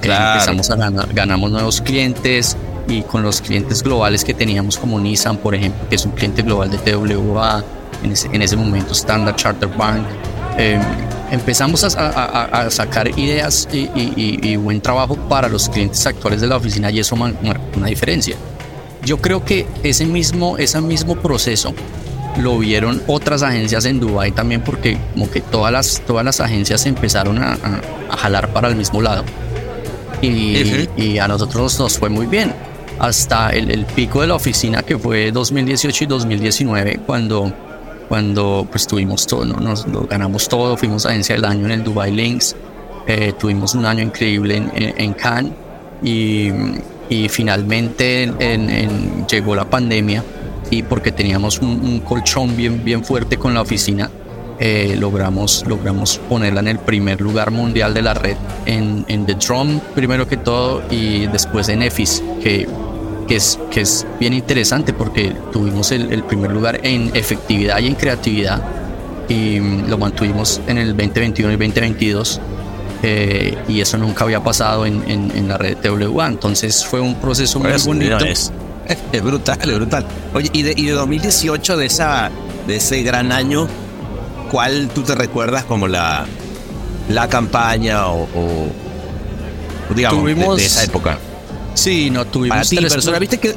[0.00, 0.24] Claro.
[0.24, 2.56] Eh, empezamos a ganar, ganamos nuevos clientes
[2.88, 6.42] y con los clientes globales que teníamos como Nissan, por ejemplo, que es un cliente
[6.42, 7.64] global de TWA,
[8.02, 10.04] en ese, en ese momento Standard Charter Bank,
[10.58, 10.78] eh,
[11.30, 16.40] empezamos a, a, a, sacar ideas y, y, y, buen trabajo para los clientes actuales
[16.40, 17.38] de la oficina y eso marca
[17.76, 18.36] una diferencia.
[19.04, 21.74] Yo creo que ese mismo, ese mismo proceso
[22.38, 26.84] lo vieron otras agencias en Dubai también porque como que todas las, todas las agencias
[26.86, 27.58] empezaron a,
[28.10, 29.24] a jalar para el mismo lado
[30.20, 30.88] y, uh -huh.
[30.96, 32.52] y, a nosotros nos fue muy bien
[32.98, 37.52] hasta el, el, pico de la oficina que fue 2018 y 2019 cuando
[38.08, 39.58] cuando pues tuvimos todo ¿no?
[39.58, 42.54] nos lo ganamos todo fuimos agencia del año en el Dubai Links
[43.06, 45.52] eh, tuvimos un año increíble en, en, en Cannes
[46.02, 46.50] y,
[47.08, 50.22] y finalmente en, llegó la pandemia
[50.70, 54.10] y porque teníamos un, un, colchón bien, bien fuerte con la oficina,
[54.58, 58.36] eh, logramos, logramos ponerla en el primer lugar mundial de la red
[58.66, 62.68] en, en The Drum, primero que todo, y después en EFIS, que,
[63.26, 67.86] que, es, que es bien interesante porque tuvimos el, el primer lugar en efectividad y
[67.88, 68.62] en creatividad
[69.28, 72.40] y lo mantuvimos en el 2021 y 2022.
[73.06, 76.26] Eh, y eso nunca había pasado en, en, en, la red TWA.
[76.26, 78.16] Entonces fue un proceso muy pues, bonito.
[78.18, 78.50] Es,
[79.12, 80.06] es, brutal, es brutal.
[80.32, 82.30] Oye, y de, y de 2018, de, esa,
[82.66, 83.68] de ese gran año,
[84.54, 86.26] ¿cuál tú te recuerdas como la,
[87.08, 88.68] la campaña o, o
[89.96, 91.18] digamos, tuvimos, de, de, esa época?
[91.74, 92.58] Sí, no tuvimos.
[92.58, 93.56] Para ti, persona, viste que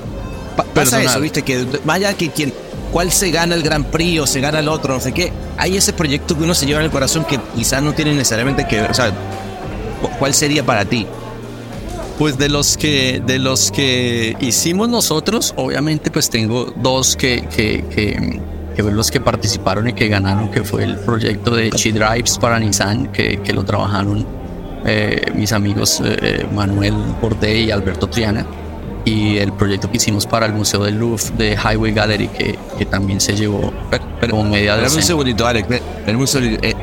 [0.56, 2.52] pa, pasa eso, viste que allá que quien
[2.92, 5.32] cuál se gana el Gran Prix o se gana el otro, no sé qué.
[5.58, 8.68] Hay ese proyecto que uno se lleva en el corazón que quizás no tiene necesariamente
[8.68, 8.90] que ver.
[8.90, 9.14] O sea,
[10.18, 11.06] ¿cuál sería para ti?
[12.18, 17.86] Pues de los que de los que hicimos nosotros, obviamente, pues tengo dos que, que,
[17.94, 18.42] que,
[18.78, 22.60] que los que participaron y que ganaron, que fue el proyecto de Chi Drives para
[22.60, 24.24] Nissan, que, que lo trabajaron
[24.86, 28.46] eh, mis amigos eh, Manuel Borde y Alberto Triana
[29.04, 32.86] y el proyecto que hicimos para el Museo del Louvre de Highway Gallery que, que
[32.86, 33.74] también se llevó
[34.30, 35.68] como media de un segundito Alex
[36.06, 36.26] pero,
[36.62, 36.76] eh,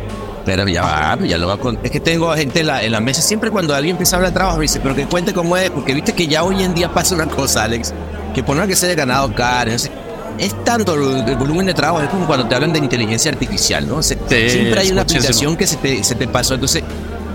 [0.45, 3.01] pero ya va ya lo va con es que tengo gente en la, en la,
[3.01, 5.57] mesa siempre cuando alguien empieza a hablar de trabajo me dice pero que cuente cómo
[5.57, 7.95] es porque viste que ya hoy en día pasa una cosa Alex
[8.35, 9.91] que por una que se haya ganado caro no sé,
[10.39, 13.87] es tanto el, el, volumen de trabajo es como cuando te hablan de inteligencia artificial
[13.87, 16.83] no se, sí, siempre hay una aplicación que se te, se te pasó entonces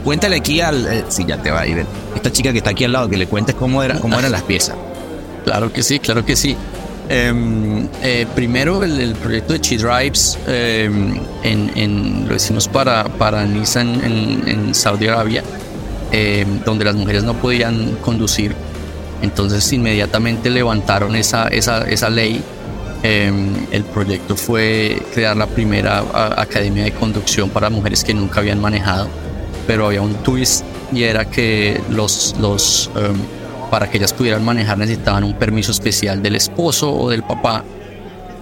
[0.04, 0.88] cuéntale aquí al.
[0.88, 1.86] Eh, sí, ya te va a ir.
[2.16, 4.44] esta chica que está aquí al lado, que le cuentes cómo, era, cómo eran las
[4.44, 4.76] piezas.
[5.46, 6.56] Claro que sí, claro que sí.
[7.08, 14.04] Em, eh, primero el, proyecto de Chi Drives em, en, lo hicimos para, para Nissan
[14.04, 15.44] en, en Saudi Arabia,
[16.12, 18.54] em, donde las mujeres no podían conducir.
[19.24, 22.44] Entonces inmediatamente levantaron esa, esa, esa ley.
[23.04, 26.04] El proyecto fue crear la primera
[26.38, 29.08] academia de conducción para mujeres que nunca habían manejado,
[29.68, 32.90] pero había un twist y era que los, los
[33.70, 37.64] para que ellas pudieran manejar necesitaban un permiso especial del esposo o del papá.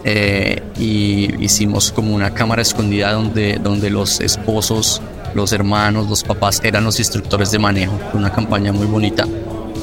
[0.04, 5.02] Eh, y hicimos como una cámara escondida donde, donde los esposos,
[5.34, 8.00] los hermanos, los papás eran los instructores de manejo.
[8.14, 9.28] Una campaña muy bonita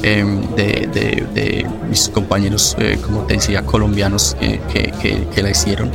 [0.03, 0.87] em, de,
[1.33, 4.91] de, mis compañeros, eh, como te decía, colombianos eh, que,
[5.33, 5.91] que, la hicieron.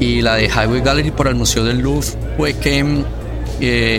[0.00, 2.06] Y la de Highway Gallery por el Museo del Louvre
[2.36, 3.04] fue que em,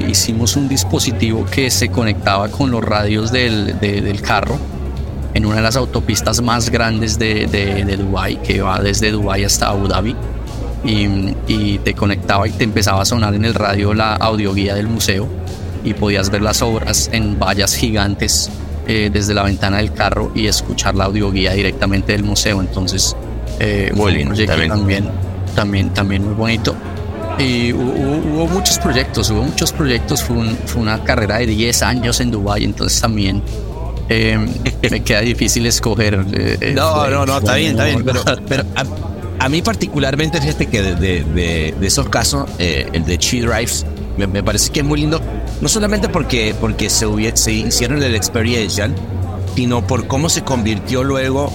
[0.09, 4.57] hicimos un dispositivo que se conectaba con los radios del, del carro
[5.33, 9.69] en una de las autopistas más grandes de, de, Dubái, que va desde Dubái hasta
[9.69, 10.15] Abu Dhabi.
[10.83, 15.27] Y, te conectaba y te empezaba a sonar en el radio la audioguía del museo
[15.83, 18.49] y podías ver las obras en vallas gigantes
[18.89, 22.59] eh, desde la ventana del carro y escuchar la audioguía directamente del museo.
[22.59, 23.15] Entonces,
[23.59, 25.07] eh, muy lindo, también.
[25.55, 26.75] también, también, muy bonito.
[27.37, 32.31] Y hubo, muchos proyectos, hubo muchos proyectos, fue, fue, una carrera de 10 años en
[32.31, 33.43] Dubái, entonces también
[34.09, 34.39] eh,
[34.89, 36.25] me queda difícil escoger.
[36.33, 38.03] Eh, no, no, no, está bien, está bien.
[38.03, 38.63] Pero, pero
[39.37, 43.85] a, mí particularmente, fíjate que de, de, esos casos, eh, el de Chi Drives,
[44.27, 45.21] me, parece que es muy lindo,
[45.61, 48.93] no solamente porque, porque se, se hicieron el experiential,
[49.55, 51.51] sino por cómo se convirtió luego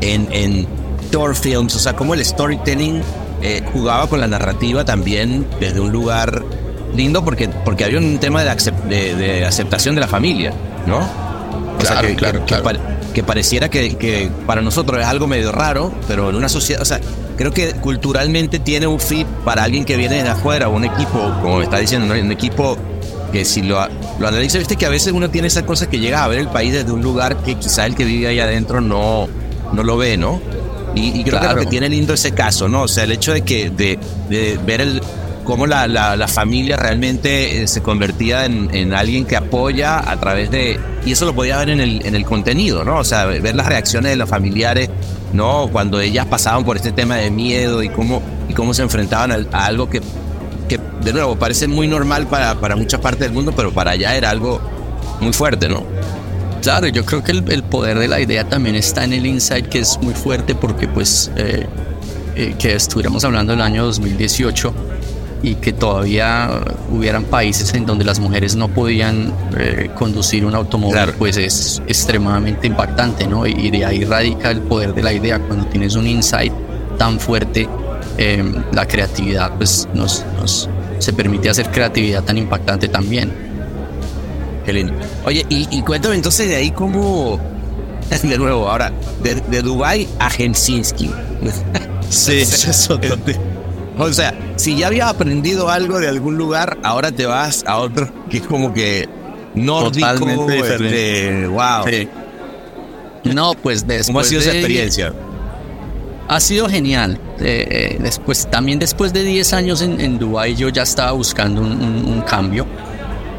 [0.00, 0.66] en, en
[1.10, 3.02] tour films, o sea, cómo el storytelling
[3.42, 6.42] eh, jugaba con la narrativa también desde un lugar
[6.94, 10.52] lindo porque, porque había un tema de, de aceptación de la familia,
[10.86, 11.24] ¿no?
[13.12, 17.00] que, pareciera que, para nosotros es algo medio raro, pero en una sociedad, o sea,
[17.36, 21.62] creo que culturalmente tiene un fit para alguien que viene de afuera, un equipo, como
[21.62, 22.76] está diciendo, un equipo
[23.32, 23.84] que si lo,
[24.18, 26.48] lo analiza, viste que a veces uno tiene esa cosa que llega a ver el
[26.48, 29.28] país desde un lugar que quizá el que vive ahí adentro no,
[29.72, 30.40] no lo ve, ¿no?
[30.94, 32.82] Y, creo que lo que tiene lindo ese caso, ¿no?
[32.82, 35.02] O sea, el hecho de que de, de ver el,
[35.44, 40.50] cómo la, la, familia realmente eh, se convertía en, en, alguien que apoya a través
[40.50, 40.80] de...
[41.06, 42.98] Y eso lo podía ver en el, en el contenido, ¿no?
[42.98, 44.88] O sea, ver las reacciones de los familiares,
[45.32, 45.68] ¿no?
[45.70, 49.66] Cuando ellas pasaban por este tema de miedo y cómo, y cómo se enfrentaban a,
[49.66, 50.00] algo que,
[50.68, 54.16] que, de nuevo, parece muy normal para, para muchas partes del mundo, pero para allá
[54.16, 54.60] era algo
[55.20, 55.84] muy fuerte, ¿no?
[56.62, 59.66] Claro, yo creo que el, el, poder de la idea también está en el insight,
[59.66, 61.66] que es muy fuerte porque pues eh,
[62.36, 64.74] eh, que estuviéramos hablando del año 2018
[65.44, 66.48] y que todavía
[66.90, 72.66] hubieran países en donde las mujeres no podían eh, conducir un automóvil, pues es extremadamente
[72.66, 73.46] impactante, ¿no?
[73.46, 75.38] Y de ahí radica el poder de la idea.
[75.38, 76.52] Cuando tienes un insight
[76.96, 77.68] tan fuerte,
[78.16, 83.30] em, la creatividad, pues nos, nos, se permite hacer creatividad tan impactante también.
[84.64, 84.94] Qué lindo.
[85.26, 87.38] Oye, y, cuéntame entonces de ahí cómo,
[88.22, 88.90] de nuevo, ahora,
[89.22, 91.10] de, de Dubai a Helsinki.
[92.10, 93.00] Sí, eso
[93.98, 98.08] o sea, si ya habías aprendido algo de algún lugar, ahora te vas a otro
[98.28, 99.08] que es como que
[99.54, 101.84] nórdico, Totalmente este, wow.
[103.24, 105.12] No, pues después ¿Cómo ha sido esa experiencia?
[106.28, 107.18] Ha sido genial.
[107.40, 111.60] Eh, eh, después, también después de 10 años en, en Dubái yo ya estaba buscando
[111.60, 112.66] un, cambio.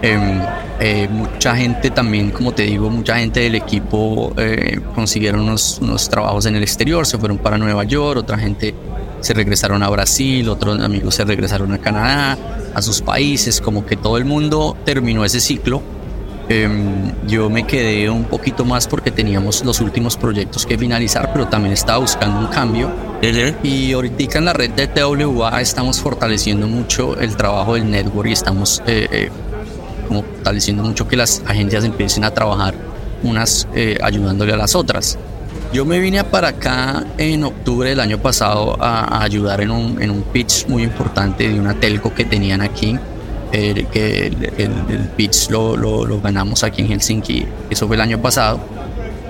[0.02, 0.42] Em,
[0.80, 4.34] eh, mucha gente también, como te digo, mucha gente del equipo
[4.94, 8.76] consiguieron unos, unos trabajos en el exterior, se fueron para Nueva York, otra gente
[9.22, 12.38] se regresaron a Brasil, otros amigos se regresaron a Canadá,
[12.74, 15.82] a sus países, como que todo el mundo terminó ese ciclo.
[16.48, 21.48] Em, yo me quedé un poquito más porque teníamos los últimos proyectos que finalizar, pero
[21.48, 22.92] también estaba buscando un cambio.
[23.64, 28.34] Y ahorita en la red de TWA estamos fortaleciendo mucho el trabajo del network y
[28.34, 29.30] estamos eh, eh,
[30.08, 32.76] como fortaleciendo mucho que las agencias empiecen a trabajar
[33.24, 35.18] unas eh, ayudándole a las otras.
[35.74, 40.10] Yo me vine para acá en octubre del año pasado a, ayudar en un, en
[40.10, 42.98] un, pitch muy importante de una telco que tenían aquí.
[43.52, 48.60] Eh, que el, pitch lo, lo, ganamos aquí en Helsinki, eso fue el año pasado.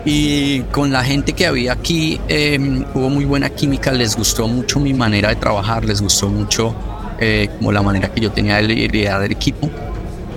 [0.05, 4.79] Y con la gente que había aquí em, hubo muy buena química, les gustó mucho
[4.79, 6.75] mi manera de trabajar, les gustó mucho
[7.19, 9.69] eh, como la manera que yo tenía de liderar el equipo.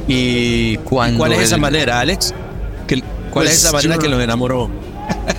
[0.07, 2.35] Y cuando ¿Cuál es esa manera, Alex?
[3.31, 4.71] ¿Cuál es pues esa manera que lo enamoró?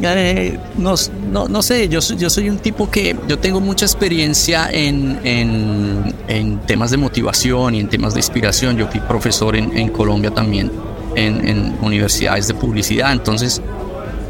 [0.02, 0.96] Eh, no,
[1.30, 6.16] no, no, sé, yo, yo soy un tipo que yo tengo mucha experiencia en, en,
[6.28, 8.78] en temas de motivación y en temas de inspiración.
[8.78, 10.72] Yo fui profesor en, en Colombia también
[11.16, 13.12] en, universidades de publicidad.
[13.12, 13.62] Entonces,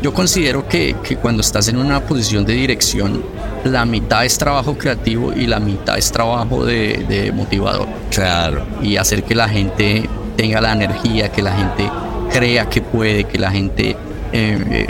[0.02, 3.24] yo considero que, que, cuando estás en una posición de dirección,
[3.64, 7.88] la mitad es trabajo creativo y la mitad es trabajo de, de motivador.
[8.10, 8.66] Claro.
[8.82, 11.90] Y hacer que la gente tenga la energía, que la gente
[12.32, 13.96] crea que puede, que la gente...
[14.32, 14.88] Eh, eh,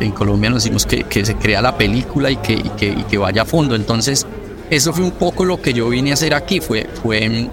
[0.00, 3.02] en Colombia nos decimos que, que, se crea la película y que, y que, y
[3.04, 3.74] que vaya a fondo.
[3.74, 4.26] Entonces,
[4.70, 7.48] eso fue un poco lo que yo vine a hacer aquí, fue, fue,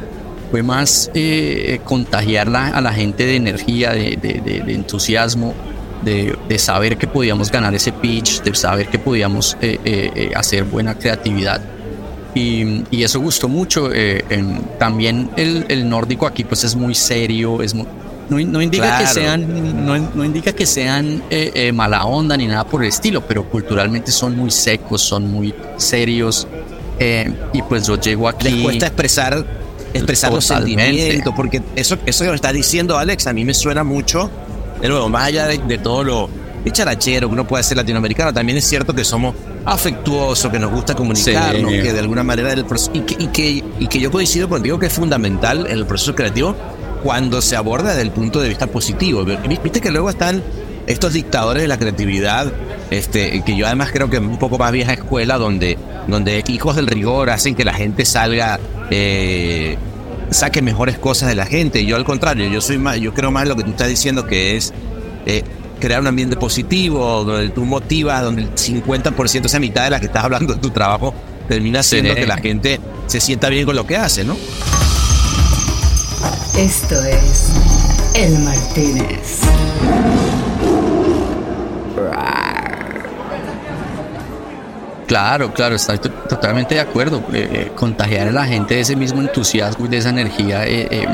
[0.49, 5.53] fue más eh, contagiar a la gente de energía, de, de, entusiasmo,
[6.03, 10.63] de, de, saber que podíamos ganar ese pitch, de saber que podíamos eh, eh, hacer
[10.63, 11.61] buena creatividad.
[12.35, 13.91] Y, y eso gustó mucho.
[14.79, 17.75] también el, el, nórdico aquí pues es muy serio, es
[18.29, 21.23] no, no, indica que sean, no, no indica que sean
[21.73, 26.47] mala onda ni nada por el estilo, pero culturalmente son muy secos, son muy serios.
[26.99, 28.49] Eh, y pues yo llego aquí.
[28.49, 29.45] Les cuesta expresar,
[29.93, 33.83] expresar los sentimientos, porque eso, eso que me está diciendo Alex a mí me suena
[33.83, 34.29] mucho.
[34.81, 36.29] De nuevo, más allá de, todo lo
[36.71, 40.93] charachero que uno puede ser latinoamericano, también es cierto que somos afectuosos, que nos gusta
[40.93, 44.49] comunicarnos, que de alguna manera del proceso, y que, y que, y que yo coincido
[44.49, 46.55] contigo que es fundamental en el proceso creativo
[47.03, 49.25] cuando se aborda desde el punto de vista positivo.
[49.25, 50.41] Viste que luego están
[50.87, 52.51] estos dictadores de la creatividad,
[52.89, 56.75] este, que yo además creo que es un poco más vieja escuela, donde, donde hijos
[56.75, 59.77] del rigor hacen que la gente salga, eh,
[60.29, 61.85] saque mejores cosas de la gente.
[61.85, 64.25] Yo al contrario, yo soy más, yo creo más en lo que tú estás diciendo,
[64.25, 64.73] que es
[65.25, 65.43] eh,
[65.79, 70.05] crear un ambiente positivo, donde tú motivas, donde el 50%, esa mitad de la que
[70.05, 71.13] estás hablando de tu trabajo,
[71.47, 74.37] termina siendo que la gente se sienta bien con lo que hace, ¿no?
[76.57, 77.49] Esto es
[78.13, 79.41] El Martínez.
[85.07, 87.17] Claro, claro, estoy totalmente de acuerdo.
[87.33, 90.65] Eh, eh, contagiar a la gente de ese mismo entusiasmo y de esa energía.
[90.65, 91.07] Eh,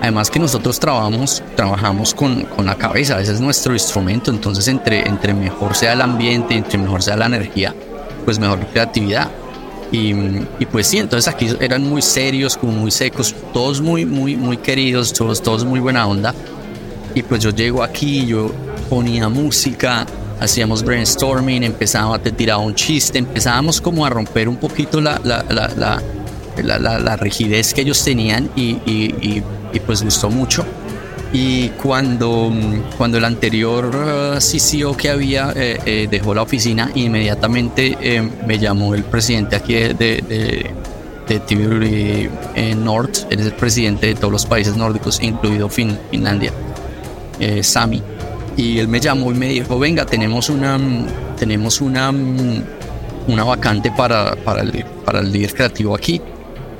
[0.00, 4.30] además que nosotros trabajamos, trabajamos con, con, la cabeza, ese es nuestro instrumento.
[4.30, 7.74] Entonces, entre, entre mejor sea el ambiente, entre mejor sea la energía,
[8.24, 9.30] pues mejor creatividad.
[9.90, 10.12] Y,
[10.66, 15.12] pues sí, entonces aquí eran muy serios, como muy secos, todos muy, muy, muy queridos,
[15.12, 16.34] todos, todos muy buena onda.
[17.14, 18.52] Y pues yo llego aquí, yo
[18.90, 20.06] ponía música,
[20.40, 25.42] hacíamos brainstorming, empezábamos, te tiraba un chiste, empezábamos como a romper un poquito la, la,
[26.62, 29.42] la, la rigidez que ellos tenían y, y,
[29.86, 30.66] pues gustó mucho.
[31.32, 32.50] Y cuando,
[32.96, 38.58] cuando el anterior uh, CCO que había eh, eh, dejó la oficina, inmediatamente eh, me
[38.58, 40.72] llamó el presidente aquí de, de,
[41.28, 46.52] de, North, él es el presidente de todos los países nórdicos, incluido Finlandia,
[47.60, 48.02] Sami
[48.58, 50.76] y él me llamó y me dijo, venga, tenemos una,
[51.38, 54.64] tenemos una, una vacante para, para,
[55.04, 56.20] para el líder creativo aquí.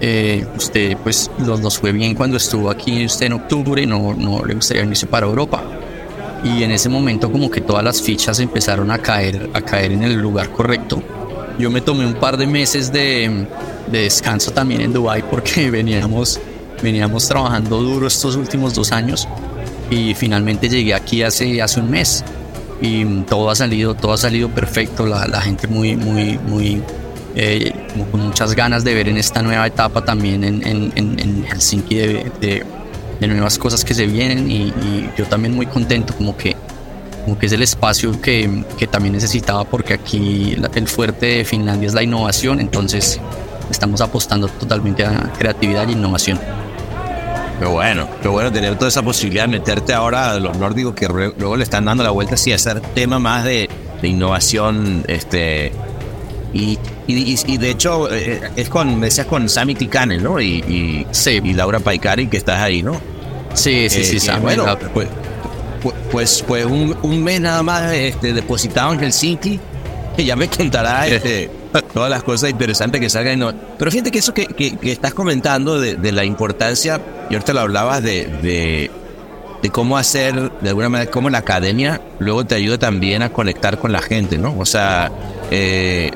[0.00, 4.54] Eh, usted pues nos, fue bien cuando estuvo aquí usted en octubre, no, no le
[4.54, 5.62] gustaría irse para Europa.
[6.44, 10.04] Y en ese momento como que todas las fichas empezaron a caer, a caer en
[10.04, 11.02] el lugar correcto.
[11.58, 13.46] Yo me tomé un par de meses de,
[13.90, 16.38] de descanso también en Dubai porque veníamos,
[16.82, 19.26] veníamos trabajando duro estos últimos dos años
[19.90, 22.24] y finalmente llegué aquí hace, hace un mes
[22.80, 26.82] y todo ha salido, todo ha salido perfecto, la, la gente muy, muy, muy,
[27.34, 27.72] eh,
[28.10, 32.32] con muchas ganas de ver en esta nueva etapa también en, en, en Helsinki de,
[32.40, 32.64] de,
[33.20, 34.72] de, nuevas cosas que se vienen y,
[35.16, 36.56] yo también muy contento como que,
[37.24, 41.88] como que es el espacio que, que también necesitaba porque aquí el fuerte de Finlandia
[41.88, 43.20] es la innovación, entonces
[43.70, 46.38] estamos apostando totalmente a creatividad e innovación.
[47.58, 51.08] Qué bueno, qué bueno tener toda esa posibilidad de meterte ahora a los nórdicos que
[51.08, 53.68] luego le están dando la vuelta así a hacer tema más de,
[54.02, 55.72] innovación, este
[56.52, 60.40] y, y, de hecho eh, es con, me decías con Sammy Tikane, ¿no?
[60.40, 63.00] Y, y, y Laura Paikari que estás ahí, ¿no?
[63.54, 65.08] Sí, sí, sí, eh, Bueno, pues,
[66.10, 69.60] pues, pues, un, un, mes nada más este, depositado en Helsinki,
[70.16, 71.50] que ya me contará este,
[71.92, 73.54] todas las cosas interesantes que salgan.
[73.78, 77.60] Pero fíjate que eso que, que, estás comentando de, de, la importancia, y ahorita lo
[77.60, 78.90] hablabas de, de,
[79.62, 83.78] de, cómo hacer, de alguna manera, cómo la academia luego te ayuda también a conectar
[83.78, 84.56] con la gente, ¿no?
[84.58, 85.10] O sea,
[85.50, 86.10] eh,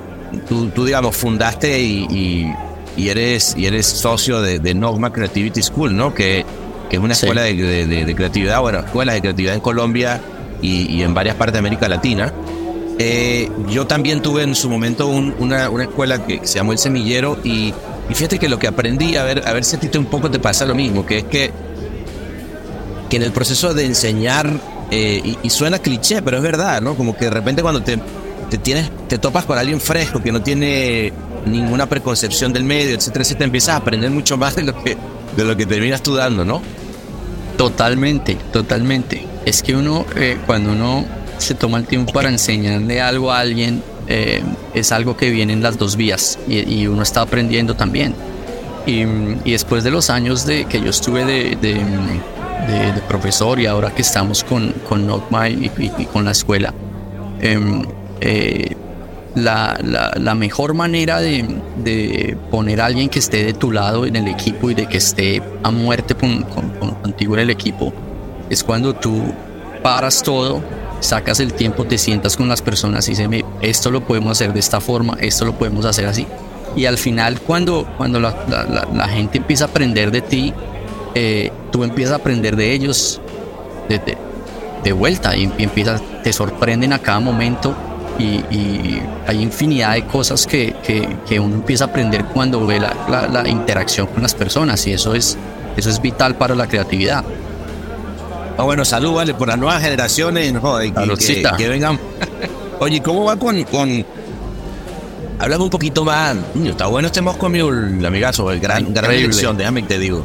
[0.48, 2.52] tú, tú, digamos, fundaste y,
[2.96, 6.14] y, eres, y eres socio de, de Nogma Creativity School, ¿no?
[6.14, 6.44] Que,
[6.90, 10.20] que es una escuela de, de, creatividad, bueno, escuelas de creatividad en Colombia
[10.60, 12.32] y, y en varias partes de América Latina.
[12.98, 17.38] Eh, yo también tuve en su momento una, una, escuela que se llamó El Semillero
[17.42, 17.72] y,
[18.10, 20.30] fíjate que lo que aprendí, a ver, a ver si a ti te un poco
[20.30, 21.50] te pasa lo mismo, que es que,
[23.08, 24.50] que en el proceso de enseñar,
[24.90, 26.94] eh, y, suena cliché, pero es verdad, ¿no?
[26.94, 27.98] Como que de repente cuando te,
[28.52, 31.10] te, tienes, te topas con alguien fresco que no tiene
[31.46, 34.94] ninguna preconcepción del medio, etcétera, etcétera, empiezas a aprender mucho más de lo que,
[35.34, 36.60] de lo que terminas estudiando, ¿no?
[37.56, 39.26] Totalmente, totalmente.
[39.46, 41.06] Es que uno, eh, cuando uno
[41.38, 44.42] se toma el tiempo para enseñarle algo a alguien, eh,
[44.74, 48.14] es algo que viene en las dos vías y, uno está aprendiendo también.
[48.84, 49.04] Y,
[49.50, 51.82] después de los años de que yo estuve de, de,
[53.08, 55.08] profesor y ahora que estamos con, con
[55.48, 56.74] y, con la escuela,
[57.40, 57.84] em,
[58.22, 58.76] eh,
[59.34, 59.78] la,
[60.16, 64.70] la, mejor manera de, poner a alguien que esté de tu lado en el equipo
[64.70, 67.92] y de que esté a muerte con, contigo en el equipo
[68.50, 69.22] es cuando tú
[69.82, 70.62] paras todo,
[71.00, 73.28] sacas el tiempo, te sientas con las personas y dices,
[73.62, 76.26] esto lo podemos hacer de esta forma, esto lo podemos hacer así.
[76.76, 78.34] Y al final cuando, cuando la,
[78.94, 80.52] la, gente empieza a aprender de ti,
[81.14, 83.20] eh, tú empiezas a aprender de ellos
[83.88, 84.16] de,
[84.84, 87.74] de, vuelta y empiezas, te sorprenden a cada momento
[88.22, 90.74] y, hay infinidad de cosas que,
[91.26, 95.14] que, uno empieza a aprender cuando ve la, la, interacción con las personas y eso
[95.14, 95.36] es,
[95.76, 97.24] eso es vital para la creatividad.
[98.58, 101.98] Ah, bueno, salud, vale, por las nuevas generaciones, joder, que, que, vengan.
[102.78, 104.04] Oye, ¿cómo va con, con...
[105.38, 106.36] Háblame un poquito más.
[106.64, 110.24] Está bueno este Moscow Mule, amigazo, el gran, gran elección, déjame que te digo.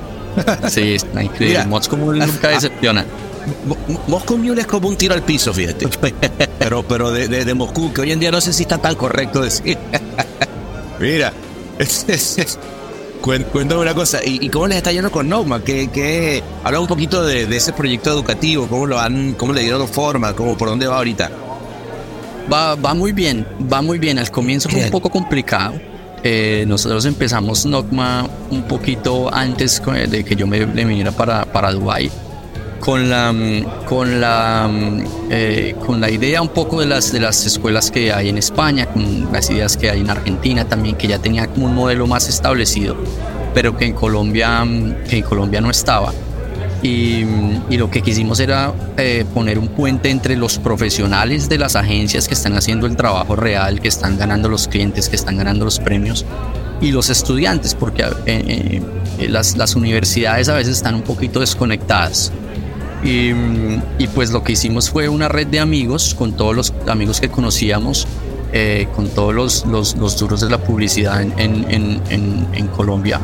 [0.67, 1.65] Sí, está increíble.
[1.65, 3.05] Moscow Mule nunca decepciona.
[4.07, 5.87] Moscow Mule es como un tiro al piso, fíjate.
[6.59, 9.41] Pero, pero de, de, Moscú, que hoy en día no sé si está tan correcto
[9.41, 9.77] decir.
[10.99, 11.31] Mira,
[13.21, 14.19] cuéntame una cosa.
[14.25, 15.63] ¿Y, cómo les está yendo con Nogma?
[15.63, 18.67] ¿Qué, Habla un poquito de, ese proyecto educativo.
[18.67, 20.33] ¿Cómo, lo han, cómo le dieron forma?
[20.33, 21.31] ¿Cómo, ¿Por dónde va ahorita?
[22.51, 24.19] Va, va muy bien, va muy bien.
[24.19, 25.79] Al comienzo fue un poco complicado.
[26.23, 32.11] Eh, nosotros empezamos Nogma un poquito antes de que yo me, viniera para, para Dubái
[32.79, 33.33] con la,
[33.85, 34.69] con la,
[35.29, 38.85] eh, con la idea un poco de las, de las escuelas que hay en España,
[38.85, 42.29] con las ideas que hay en Argentina también, que ya tenía como un modelo más
[42.29, 42.95] establecido,
[43.53, 44.65] pero que en Colombia,
[45.09, 46.13] que en Colombia no estaba.
[46.83, 47.25] Y,
[47.69, 52.27] y lo que quisimos era eh, poner un puente entre los profesionales de las agencias
[52.27, 55.79] que están haciendo el trabajo real, que están ganando los clientes, que están ganando los
[55.79, 56.23] premios,
[56.79, 58.81] y los estudiantes, porque eh,
[59.27, 62.31] las, las universidades a veces están un poquito desconectadas.
[63.03, 63.33] Y,
[64.15, 68.07] pues lo que hicimos fue una red de amigos con todos los amigos que conocíamos,
[68.53, 73.19] eh, con todos los, los, duros de la publicidad en, en, en, en Colombia.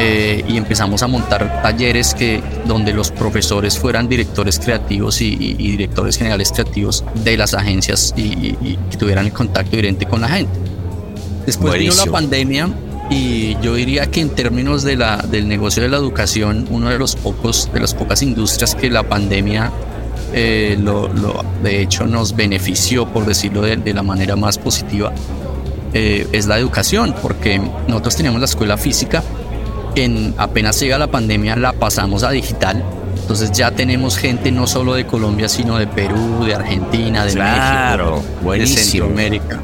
[0.00, 6.16] Eh, y empezamos a montar talleres que, donde los profesores fueran directores creativos y, directores
[6.16, 8.52] generales creativos de las agencias y,
[8.90, 10.52] que tuvieran el contacto directo con la gente.
[11.46, 12.68] Después vino la pandemia
[13.10, 16.98] y yo diría que en términos de la, del negocio de la educación, uno de
[16.98, 19.72] los pocos, de las pocas industrias que la pandemia
[20.34, 21.08] eh, lo,
[21.62, 25.12] de hecho nos benefició, por decirlo de, la manera más positiva,
[25.94, 29.22] eh, es la educación, porque nosotros teníamos la escuela física,
[29.94, 32.84] en apenas llega la pandemia la pasamos a digital,
[33.20, 38.22] entonces ya tenemos gente no solo de Colombia, sino de Perú, de Argentina, de México,
[38.52, 39.60] de Centroamérica.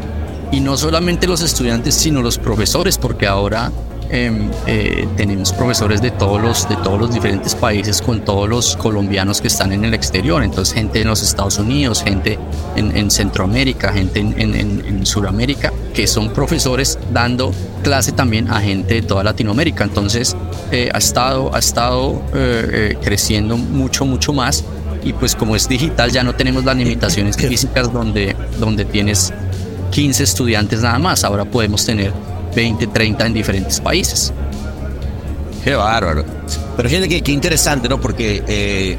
[0.53, 3.73] Y no solamente los estudiantes, sino los profesores, porque ahora
[4.11, 8.77] em, eh, tenemos profesores de todos, los, de todos los diferentes países con todos los
[8.77, 10.43] colombianos que están en el exterior.
[10.45, 12.39] Entonces, gente en los Estados Unidos, gente
[12.77, 19.03] en, Centroamérica, gente en, en, Sudamérica, que son profesores dando clase también a gente de
[19.03, 19.85] toda Latinoamérica.
[19.85, 20.37] Entonces,
[20.71, 24.65] eh, ha estado, ha estado eh, creciendo mucho, mucho más.
[25.05, 29.33] Y pues como es digital, ya no tenemos las limitaciones físicas donde, donde tienes
[29.95, 31.23] 15 estudiantes nada más.
[31.23, 32.13] Ahora podemos tener
[32.57, 34.33] 20, 30 en diferentes países.
[35.63, 36.25] Qué bárbaro.
[36.77, 38.01] Pero fíjate que, interesante, ¿no?
[38.01, 38.99] Porque eh,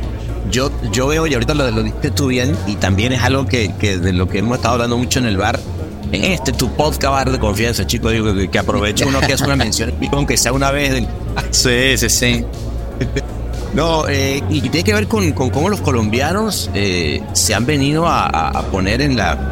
[0.50, 3.74] yo, yo veo, y ahorita lo, lo dijiste tú bien, y también es algo que,
[3.78, 5.60] que, de lo que hemos estado hablando mucho en el bar.
[6.14, 9.44] En este, tu podcast bar de confianza, chicos, digo que, que aproveche uno que hace
[9.44, 11.04] una mención, aunque sea una vez.
[11.52, 12.46] Sí, sí, sí.
[13.76, 18.08] No, eh, y tiene que ver con, con cómo los colombianos eh, se han venido
[18.08, 19.52] a, a, poner en la,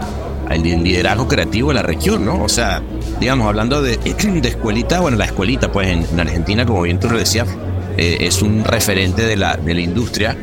[0.50, 2.44] el liderazgo creativo de la región, ¿no?
[2.44, 2.82] O sea,
[3.20, 3.98] digamos, hablando de,
[4.42, 7.48] de escuelita, bueno, la escuelita, pues en, Argentina, como bien tú lo decías,
[7.98, 10.36] eh, es un referente de la, de la industria,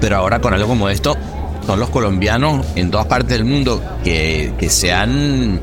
[0.00, 1.16] pero ahora con algo como esto,
[1.66, 5.60] son los colombianos en todas partes del mundo que, que se han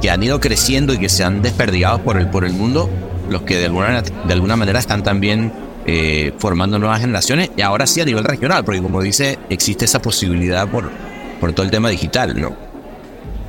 [0.00, 2.88] que han ido creciendo y que se han desperdigado por el, por el mundo,
[3.28, 5.52] los que de alguna, de alguna manera están también
[5.86, 10.00] eh, formando nuevas generaciones y ahora sí a nivel regional, porque como dice, existe esa
[10.00, 10.90] posibilidad por,
[11.38, 12.69] por todo el tema digital, ¿no?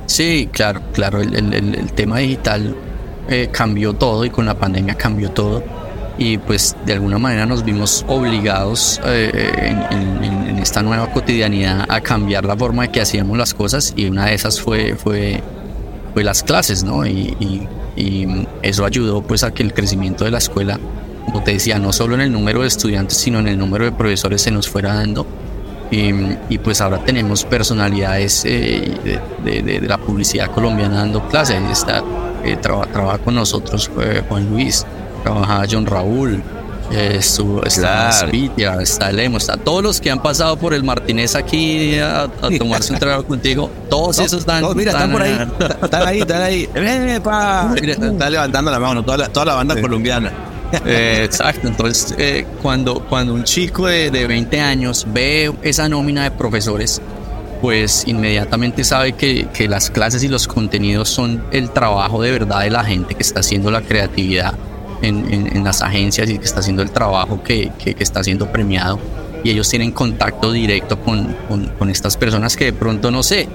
[0.06, 2.76] Sí, claro, claro, el, tema digital
[3.28, 5.62] eh, cambió todo y con la pandemia cambió todo
[6.18, 9.74] y pues de alguna manera nos vimos obligados eh,
[10.22, 14.26] en, esta nueva cotidianidad a cambiar la forma de que hacíamos las cosas y una
[14.26, 15.42] de esas fue, fue,
[16.14, 17.04] fue las clases, ¿no?
[17.04, 17.66] Y, y,
[18.62, 20.78] eso ayudó pues a que el crecimiento de la escuela
[21.26, 23.92] como te decía, no solo en el número de estudiantes, sino en el número de
[23.92, 25.26] profesores se nos fuera dando.
[25.92, 31.60] Y, pues ahora tenemos personalidades eh, de, la publicidad colombiana dando clases.
[31.70, 32.02] Está,
[32.44, 33.90] eh, trabaja con nosotros
[34.26, 34.86] Juan Luis,
[35.22, 36.42] trabaja John Raúl,
[36.90, 41.98] eh, está Spitia, está Lemo, está todos los que han pasado por el Martínez aquí
[41.98, 42.26] a,
[42.58, 44.64] tomarse un trago contigo, todos esos están.
[44.74, 45.32] mira, están, por ahí,
[45.82, 46.68] están ahí, están ahí.
[47.80, 50.51] Mira, está levantando la mano, toda la, toda la banda colombiana.
[50.86, 56.24] Eh, exacto, entonces eh, cuando, cuando un chico de, de 20 años ve esa nómina
[56.24, 57.00] de profesores,
[57.60, 62.62] pues inmediatamente sabe que, que, las clases y los contenidos son el trabajo de verdad
[62.62, 64.54] de la gente que está haciendo la creatividad
[65.02, 68.98] en, las agencias y que está haciendo el trabajo que, que, está siendo premiado.
[69.44, 71.36] Y ellos tienen contacto directo con,
[71.78, 73.48] con, estas personas que de pronto, no sé,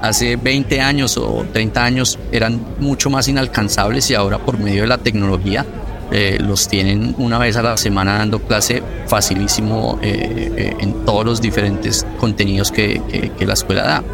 [0.00, 4.88] hace 20 años o 30 años eran mucho más inalcanzables y ahora por medio de
[4.88, 5.66] la tecnología
[6.10, 11.24] eh, los tienen una vez a la semana dando clase facilísimo eh, eh, en todos
[11.24, 14.04] los diferentes contenidos que, que, la escuela da.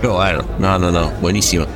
[0.00, 1.66] Pero bueno, no, no, no, buenísimo.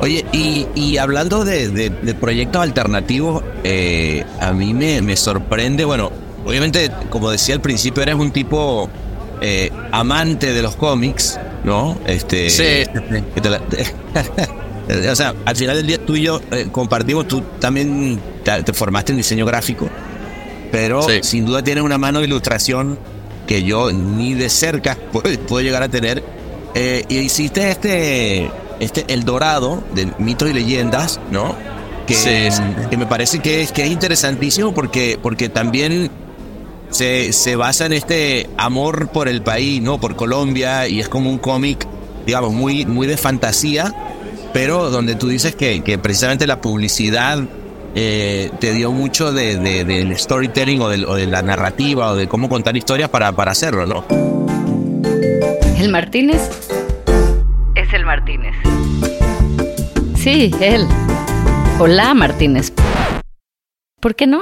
[0.00, 6.12] Oye, y, hablando de, proyectos alternativos, eh, a mí me, sorprende, bueno,
[6.44, 8.88] obviamente, como decía al principio, eres un tipo
[9.40, 11.98] eh, amante de los cómics, ¿no?
[12.06, 12.88] Este, sí.
[14.88, 19.12] o sea, al final del día tú y yo eh, compartimos, tú también te, formaste
[19.12, 19.88] en diseño gráfico,
[20.72, 22.98] pero sin duda tienes una mano de ilustración
[23.46, 26.22] que yo ni de cerca puedo, llegar a tener.
[26.74, 31.54] y hiciste este este El Dorado de mitos y leyendas, ¿no?
[32.06, 32.50] Que,
[32.88, 36.10] que me parece que es, que es interesantísimo porque, porque también
[36.90, 40.00] se, se basa en este amor por el país, ¿no?
[40.00, 41.86] Por Colombia y es como un cómic,
[42.24, 43.94] digamos, muy, muy de fantasía,
[44.60, 47.38] pero donde tú dices que, que precisamente la publicidad
[47.94, 52.26] eh, te dio mucho de, del storytelling o de, o de, la narrativa o de
[52.26, 54.04] cómo contar historias para, para hacerlo, ¿no?
[55.78, 56.50] El Martínez
[57.76, 58.56] es el Martínez.
[60.16, 60.88] Sí, él.
[61.78, 62.72] Hola, Martínez.
[64.00, 64.40] ¿Por qué no?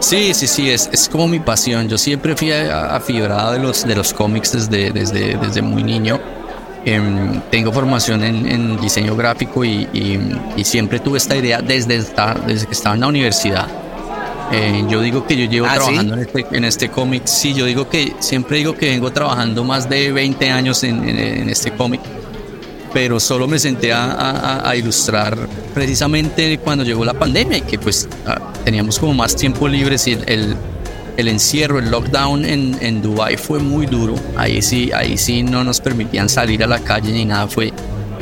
[0.00, 1.88] Sí, sí, sí, es, es como mi pasión.
[1.88, 6.41] Yo siempre fui afibrado de los, de los cómics desde, desde, desde muy niño.
[6.84, 9.86] Em, tengo formación en, diseño gráfico y,
[10.64, 12.02] siempre tuve esta idea desde,
[12.46, 13.68] desde que estaba en la universidad.
[14.50, 17.22] Eh, yo digo que yo llevo ah, trabajando en este, en este cómic.
[17.26, 21.48] Sí, yo digo que siempre digo que vengo trabajando más de 20 años en, en
[21.48, 22.00] este cómic
[22.92, 25.36] pero solo me senté a, ilustrar
[25.74, 30.12] precisamente cuando llegó la pandemia y que pues ah, teníamos como más tiempo libre y
[30.12, 30.56] el, el,
[31.16, 34.14] encierro, el lockdown en, en Dubai fue muy duro.
[34.36, 37.72] Ahí sí, ahí sí no nos permitían salir a la calle ni nada, fue,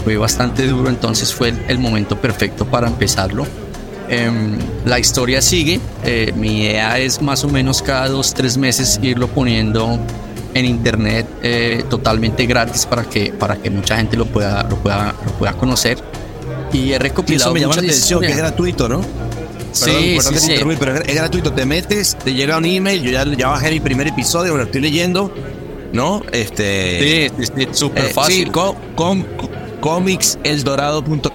[0.04, 3.46] fue bastante duro, entonces fue el, momento perfecto para empezarlo.
[4.08, 8.98] Em, la historia sigue, eh, mi idea es más o menos cada dos, tres meses
[9.02, 10.00] irlo poniendo
[10.54, 15.14] en internet eh, totalmente gratis para que, para que mucha gente lo pueda, lo pueda,
[15.24, 15.98] lo pueda conocer.
[16.72, 17.50] Y he recopilado.
[17.50, 19.00] eso me llama la atención, que es gratuito, ¿no?
[19.72, 20.54] Sí, sí, sí.
[20.78, 21.52] pero es gratuito.
[21.52, 23.02] Te metes, te llega un email.
[23.02, 25.32] Yo ya, ya bajé mi primer episodio, lo estoy leyendo,
[25.92, 26.22] ¿no?
[26.32, 27.30] Este.
[27.30, 28.46] Sí, sí, súper eh, fácil.
[28.46, 29.24] Sí, com,
[29.80, 30.36] com, Es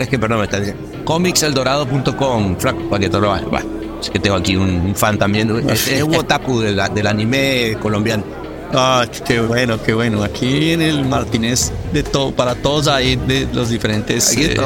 [0.09, 0.83] que, perdón, me está diciendo.
[1.03, 2.55] comicseldorado.com,
[2.89, 3.65] para que todo lo vaya.
[4.01, 5.69] es que tengo aquí un, fan también.
[5.69, 8.34] Es, es un otaku del anime colombiano.
[8.73, 10.23] Ah, qué bueno, qué bueno.
[10.23, 14.31] Aquí en el Martínez, de todo, para todos ahí, de los diferentes.
[14.31, 14.57] Aquí eh,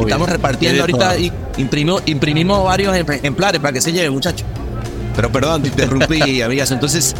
[0.00, 4.46] estamos repartiendo ahorita y imprimimos, imprimimos varios ejemplares para que se lleve, muchachos.
[5.14, 6.70] Pero perdón, te interrumpí, amigas.
[6.70, 7.14] Entonces.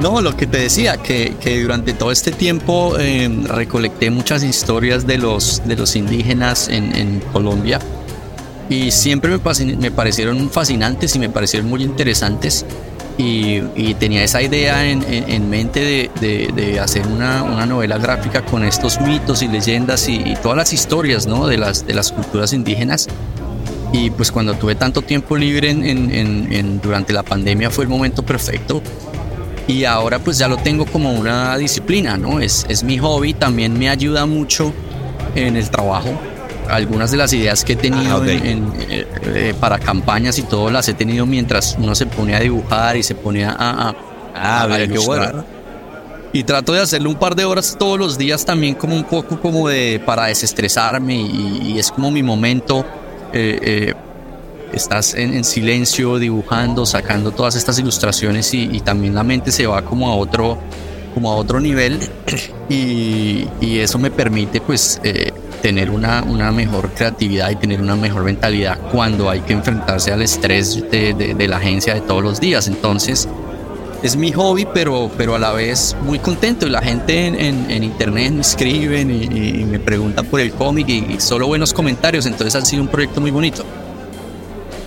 [0.00, 5.06] No, lo que te decía, que, que durante todo este tiempo eh, recolecté muchas historias
[5.06, 7.78] de los, de los indígenas en, en Colombia
[8.68, 12.64] y siempre me, me parecieron fascinantes y me parecieron muy interesantes
[13.16, 19.48] y, tenía esa idea en, mente de, hacer una, novela gráfica con estos mitos y
[19.48, 21.46] leyendas y, todas las historias ¿no?
[21.46, 23.08] de, las, de las culturas indígenas.
[23.92, 28.82] Y pues cuando tuve tanto tiempo libre en, durante la pandemia fue el momento perfecto.
[29.68, 32.40] Y ahora pues ya lo tengo como una disciplina, ¿no?
[32.40, 34.74] Es, es mi hobby, también me ayuda mucho
[35.34, 36.18] en el trabajo
[36.68, 40.88] algunas de las ideas que he tenido ah, eh, eh, para campañas y todo las
[40.88, 43.94] he tenido mientras uno se pone a dibujar y se pone a, a,
[44.34, 45.44] ah, qué bueno.
[46.32, 49.40] Y trato de hacerlo un par de horas todos los días también como un poco
[49.40, 52.84] como de para desestresarme y, es como mi momento.
[53.32, 53.92] Eh,
[54.72, 60.10] estás en, silencio dibujando, sacando todas estas ilustraciones y, también la mente se va como
[60.10, 60.58] a otro
[61.14, 62.00] como a otro nivel
[62.68, 65.00] y, y eso me permite pues
[65.64, 70.20] tener una, una mejor creatividad y tener una mejor mentalidad cuando hay que enfrentarse al
[70.20, 72.68] estrés de, de, la agencia de todos los días.
[72.68, 73.26] Entonces,
[74.02, 76.66] es mi hobby, pero, pero a la vez muy contento.
[76.66, 81.18] Y la gente en, en, internet me escriben y, me preguntan por el cómic y,
[81.18, 82.26] solo buenos comentarios.
[82.26, 83.64] Entonces ha sido un proyecto muy bonito.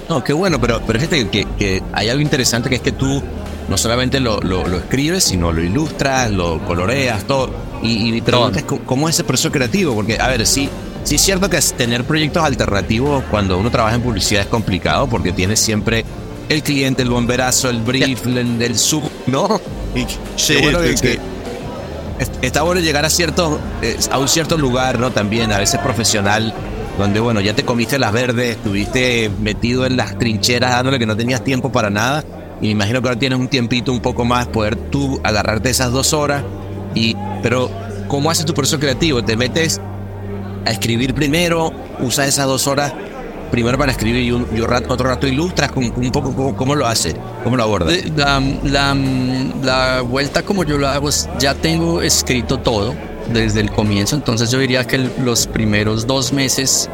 [0.07, 3.23] No, qué bueno, pero, pero fíjate que, que hay algo interesante que es que tú
[3.69, 7.49] no solamente lo, lo, escribes, sino lo ilustras, lo coloreas, todo.
[7.83, 10.69] Y, y mi pregunta es cómo es ese proceso creativo, porque, a ver, sí,
[11.03, 15.31] sí es cierto que tener proyectos alternativos cuando uno trabaja en publicidad es complicado, porque
[15.31, 16.05] tienes siempre
[16.49, 19.59] el cliente, el bomberazo, el brief, el, sub, ¿no?
[19.93, 20.05] Y
[20.37, 21.19] sí, bueno que,
[22.41, 23.59] está bueno llegar a cierto,
[24.11, 25.11] a un cierto lugar, ¿no?
[25.11, 26.53] También, a veces profesional,
[26.97, 31.17] donde, bueno, ya te comiste las verdes, estuviste metido en las trincheras dándole que no
[31.17, 32.23] tenías tiempo para nada
[32.61, 35.91] y me imagino que ahora tienes un tiempito un poco más, poder tú agarrarte esas
[35.91, 36.43] dos horas.
[36.95, 37.69] Y, pero,
[38.07, 39.23] ¿cómo haces tu proceso creativo?
[39.23, 39.79] ¿Te metes
[40.65, 41.71] a escribir primero?
[41.99, 42.93] ¿Usas esas dos horas
[43.51, 44.47] primero para escribir y, un,
[44.89, 45.71] otro rato ilustras?
[45.75, 47.15] Un, un poco, ¿cómo, lo haces?
[47.43, 47.95] ¿Cómo lo abordas?
[48.15, 48.95] La, la,
[49.63, 52.95] la vuelta como yo lo hago ya tengo escrito todo
[53.31, 56.89] desde el comienzo, entonces yo diría que los primeros dos meses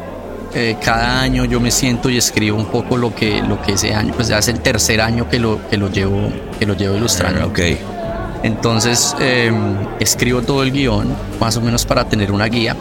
[0.54, 3.92] eh, cada año yo me siento y escribo un poco lo que, lo que ese
[3.92, 6.96] año, pues ya es el tercer año que lo, que lo, llevo, que lo llevo
[6.96, 7.40] ilustrando.
[7.42, 7.60] Ah, ok.
[8.44, 11.08] Entonces em, escribo todo el guion,
[11.40, 12.76] más o menos para tener una guía,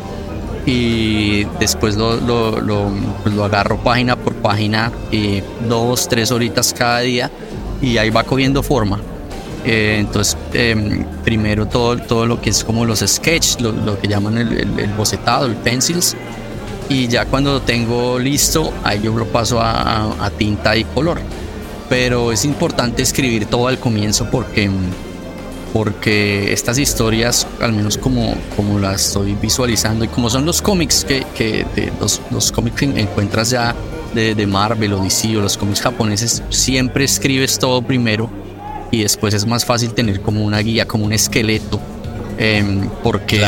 [0.66, 2.92] y después lo, lo, lo,
[3.24, 7.32] pues lo agarro página por página, y dos, tres horitas cada día,
[7.82, 9.00] y ahí va cogiendo forma.
[9.66, 14.38] Eh, entonces, em, primero todo, todo lo que es como los sketches, lo, que llaman
[14.38, 16.16] el, el, el, bocetado, el pencils,
[16.94, 21.20] y ya cuando lo tengo listo, ahí yo lo paso a, tinta y color.
[21.90, 24.70] Pero es importante escribir todo al comienzo porque,
[25.74, 31.04] porque estas historias, al menos como, como las estoy visualizando y como son los cómics
[31.04, 31.66] que, que
[32.00, 33.76] los, los cómics que encuentras ya
[34.14, 38.30] de, de Marvel o DC o los cómics japoneses, siempre escribes todo primero
[38.92, 41.80] y después es más fácil tener como una guía, como un esqueleto,
[42.38, 43.44] em, porque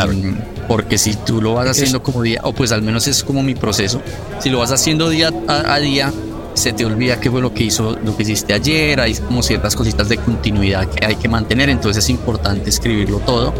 [0.68, 3.56] porque si tú lo vas haciendo como día, o pues al menos es como mi
[3.56, 4.02] proceso,
[4.40, 6.12] si lo vas haciendo día a, día,
[6.54, 9.76] se te olvida qué fue lo que hizo, lo que hiciste ayer, hay como ciertas
[9.76, 13.54] cositas de continuidad que hay que mantener, entonces es importante escribirlo todo.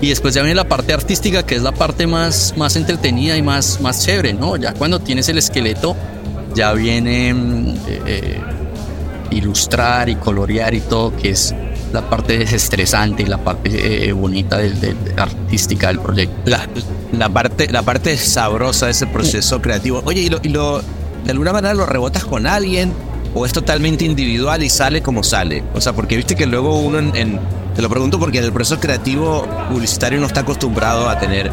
[0.00, 3.42] Y después ya viene la parte artística, que es la parte más, más entretenida y
[3.42, 4.56] más, más chévere, ¿no?
[4.56, 5.96] Ya cuando tienes el esqueleto,
[6.54, 8.40] ya viene mm, eh, eh,
[9.30, 11.54] ilustrar y colorear y todo, que es
[11.94, 16.34] la parte desestresante y la parte eh, bonita del, artística del proyecto.
[16.44, 16.68] La,
[17.12, 20.02] la, parte, la parte sabrosa de ese proceso creativo.
[20.04, 20.82] Oye, ¿y lo, y lo
[21.24, 22.92] de alguna manera lo rebotas con alguien
[23.32, 25.62] o es totalmente individual y sale como sale?
[25.72, 27.38] O sea, porque viste que luego uno en,
[27.76, 31.52] te lo pregunto porque en el proceso creativo publicitario no está acostumbrado a tener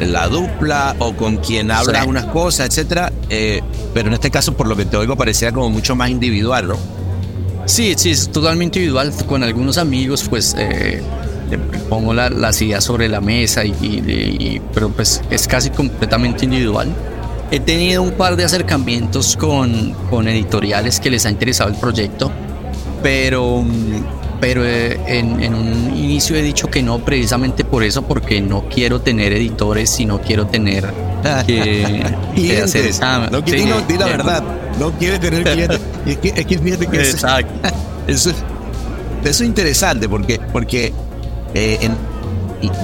[0.00, 3.12] la dupla o con quien habla unas cosas, etcétera.
[3.28, 3.60] Eh,
[3.92, 7.01] pero en este caso, por lo que te oigo, parecía como mucho más individual, ¿no?
[7.66, 9.12] Sí, sí, es totalmente individual.
[9.26, 11.02] Con algunos amigos, pues eh,
[11.88, 16.88] pongo las ideas sobre la mesa, y, pero pues es casi completamente individual.
[17.50, 22.32] He tenido un par de acercamientos con, con editoriales que les ha interesado el proyecto,
[23.02, 23.62] pero,
[24.40, 29.02] pero eh, en, un inicio he dicho que no, precisamente por eso, porque no quiero
[29.02, 30.86] tener editores, y no quiero tener
[31.46, 33.28] que, hacer esa.
[33.28, 34.42] No, quiero, la verdad,
[34.78, 35.80] no quiere tener clientes.
[36.06, 37.68] es que, es que fíjate que Exacto.
[38.06, 38.32] Eso,
[39.24, 40.92] es interesante porque, porque
[41.54, 41.96] eh, en,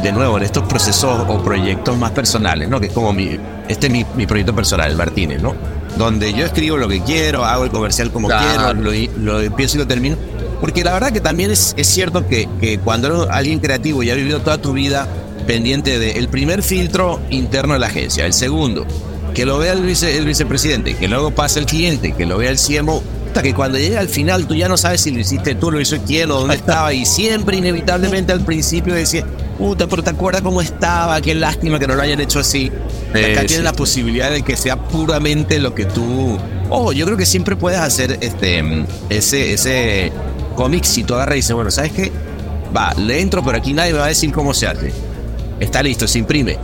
[0.02, 2.80] de nuevo, en estos procesos o proyectos más personales, ¿no?
[2.80, 3.36] Que es como mi,
[3.68, 5.54] este es mi, mi proyecto personal, el Martínez, ¿no?
[5.96, 9.80] Donde yo escribo lo que quiero, hago el comercial como quiero, lo, lo, empiezo y
[9.80, 10.16] lo termino.
[10.60, 14.16] Porque la verdad que también es, es cierto que, que cuando alguien creativo ya ha
[14.16, 15.08] vivido toda tu vida
[15.46, 18.86] pendiente del el primer filtro interno de la agencia, el segundo,
[19.38, 22.50] que lo vea el, vice, el vicepresidente, que luego pase el cliente, que lo vea
[22.50, 25.54] el CMO, hasta que cuando llega al final tú ya no sabes si lo hiciste
[25.54, 29.24] tú, lo hizo quién o dónde estaba, y siempre inevitablemente al principio decía,
[29.56, 32.72] puta, pero te acuerdas cómo estaba, qué lástima que no lo hayan hecho así.
[33.10, 36.36] acá tienes la posibilidad de que sea puramente lo que tú.
[36.68, 40.10] Oh, yo creo que siempre puedes hacer este ese, ese
[40.56, 42.10] cómic si tú agarras y dices, bueno, ¿sabes qué?
[42.76, 44.92] Va, le entro, pero aquí nadie me va a decir cómo se hace.
[45.60, 46.58] Está listo, se imprime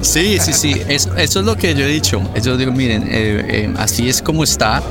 [0.00, 0.74] Sí, sí, sí.
[0.88, 2.20] Eso, eso es lo que yo he dicho.
[2.42, 4.82] Yo digo, miren, eh, eh, así es como está.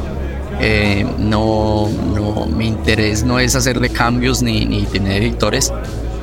[0.60, 5.72] Eh, no, no, mi interés no es hacerle cambios ni, ni tener editores.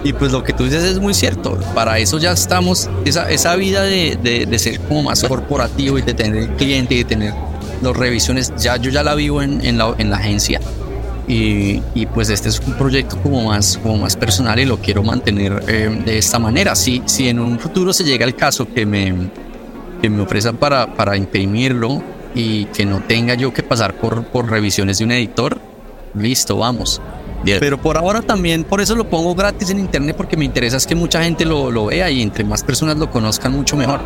[0.03, 1.59] Y pues lo que tú dices es muy cierto.
[1.75, 6.03] Para eso ya estamos, esa, esa vida de, de, de ser como más corporativo y
[6.03, 7.35] de tener cliente y de tener
[7.83, 10.61] las revisiones, ya yo ya la vivo en, en, la, en la agencia.
[11.31, 15.05] Y, y, pues este es un proyecto como más, como más personal y lo quiero
[15.05, 16.75] mantener eh, de esta manera.
[16.75, 19.15] Si, si en un futuro se llega el caso que me,
[20.03, 22.03] que me ofrezcan para, para imprimirlo
[22.35, 25.61] y que no tenga yo que pasar por, por revisiones de un editor,
[26.15, 27.01] listo, vamos.
[27.45, 30.87] Pero por ahora también, por eso lo pongo gratis en internet, porque me interesa es
[30.87, 34.01] que mucha gente lo, lo vea y entre más personas lo conozcan, mucho mejor.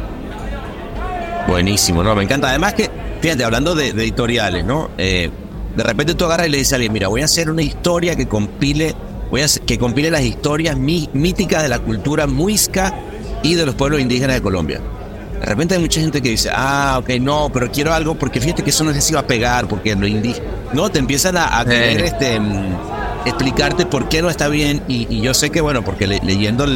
[1.48, 2.50] Buenísimo, no, me encanta.
[2.50, 2.90] Además que,
[3.22, 4.90] fíjate, hablando de, editoriales, ¿no?
[4.98, 5.30] Eh,
[5.76, 8.16] de repente tú agarras y le dices a alguien, mira, voy a hacer una historia
[8.16, 8.94] que compile,
[9.30, 12.94] voy a que compile las historias míticas de la cultura muisca
[13.42, 14.80] y de los pueblos indígenas de Colombia.
[15.40, 18.62] De repente hay mucha gente que dice, ah, ok, no, pero quiero algo porque fíjate
[18.62, 20.46] que eso no sé si va a pegar, porque lo indígena.
[20.72, 22.76] No, te empiezan a, querer este, mm,
[23.26, 24.82] explicarte por qué no está bien.
[24.88, 26.66] Y, yo sé que, bueno, porque leyendo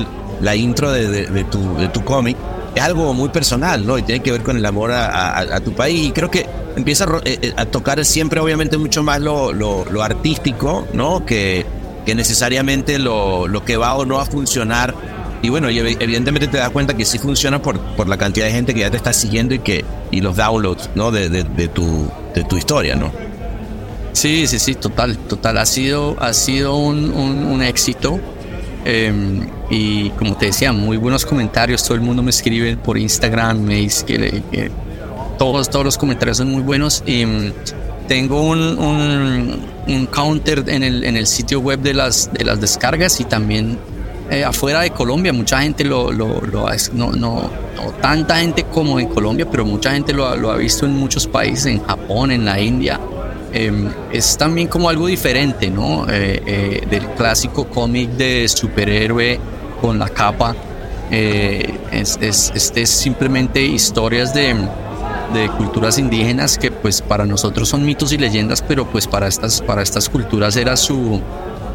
[0.40, 2.36] la intro de, tu, de tu cómic,
[2.78, 3.98] es algo muy personal, ¿no?
[3.98, 6.08] Y tiene que ver con el amor a, tu país.
[6.08, 10.86] Y creo que empieza eh, eh, a, tocar siempre, obviamente, mucho más lo, lo, artístico,
[10.92, 11.26] ¿no?
[11.26, 11.66] Que,
[12.06, 14.94] que necesariamente lo, lo, que va o no va a funcionar.
[15.42, 18.74] Y bueno, evidentemente te das cuenta que sí funciona por, por la cantidad de gente
[18.74, 21.10] que ya te está siguiendo y que y los downloads, ¿no?
[21.10, 23.12] De, de, tu, de tu historia, ¿no?
[24.12, 25.58] Sí, sí, sí, total, total.
[25.58, 28.18] Ha sido, ha sido un, un éxito.
[28.90, 31.84] Em, y como te decía, muy buenos comentarios.
[31.84, 34.70] Todo el mundo me escribe por Instagram, me dice que,
[35.38, 37.04] todos, todos los comentarios son muy buenos.
[37.04, 37.52] Y mm,
[38.08, 43.20] tengo un, un, counter en el, en el sitio web de las, de las descargas
[43.20, 43.78] y también
[44.30, 45.34] eh, afuera de Colombia.
[45.34, 47.42] Mucha gente lo, lo, lo no, no,
[47.76, 51.26] no, tanta gente como en Colombia, pero mucha gente lo, lo ha visto en muchos
[51.26, 52.98] países, en Japón, en la India.
[53.52, 56.06] Em, es también como algo diferente, ¿no?
[56.08, 59.40] Eh, eh, del clásico cómic de superhéroe
[59.80, 60.54] con la capa.
[61.10, 64.54] Eh, es, este es simplemente historias de,
[65.32, 69.62] de, culturas indígenas que pues para nosotros son mitos y leyendas, pero pues para estas,
[69.62, 71.22] para estas culturas era su,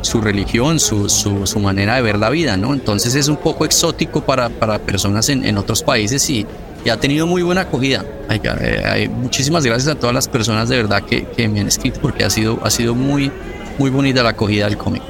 [0.02, 2.76] su religión, su, su, su, manera de ver la vida, ¿no?
[2.76, 6.46] Entonces es un poco exótico para, para personas en, en otros países y,
[6.86, 8.06] y ha tenido muy buena acogida.
[8.30, 12.00] Eh, hay, muchísimas gracias a todas las personas de verdad que, que, me han escrito
[12.02, 13.32] porque ha sido, ha sido muy,
[13.78, 15.02] muy bonita la acogida del cómic.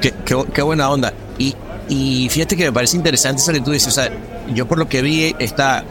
[0.00, 1.12] Qué, qué, buena onda.
[1.38, 1.54] Y,
[1.88, 3.88] y, fíjate que me parece interesante eso que tú dices.
[3.88, 4.10] O sea,
[4.54, 5.84] yo por lo que vi, esta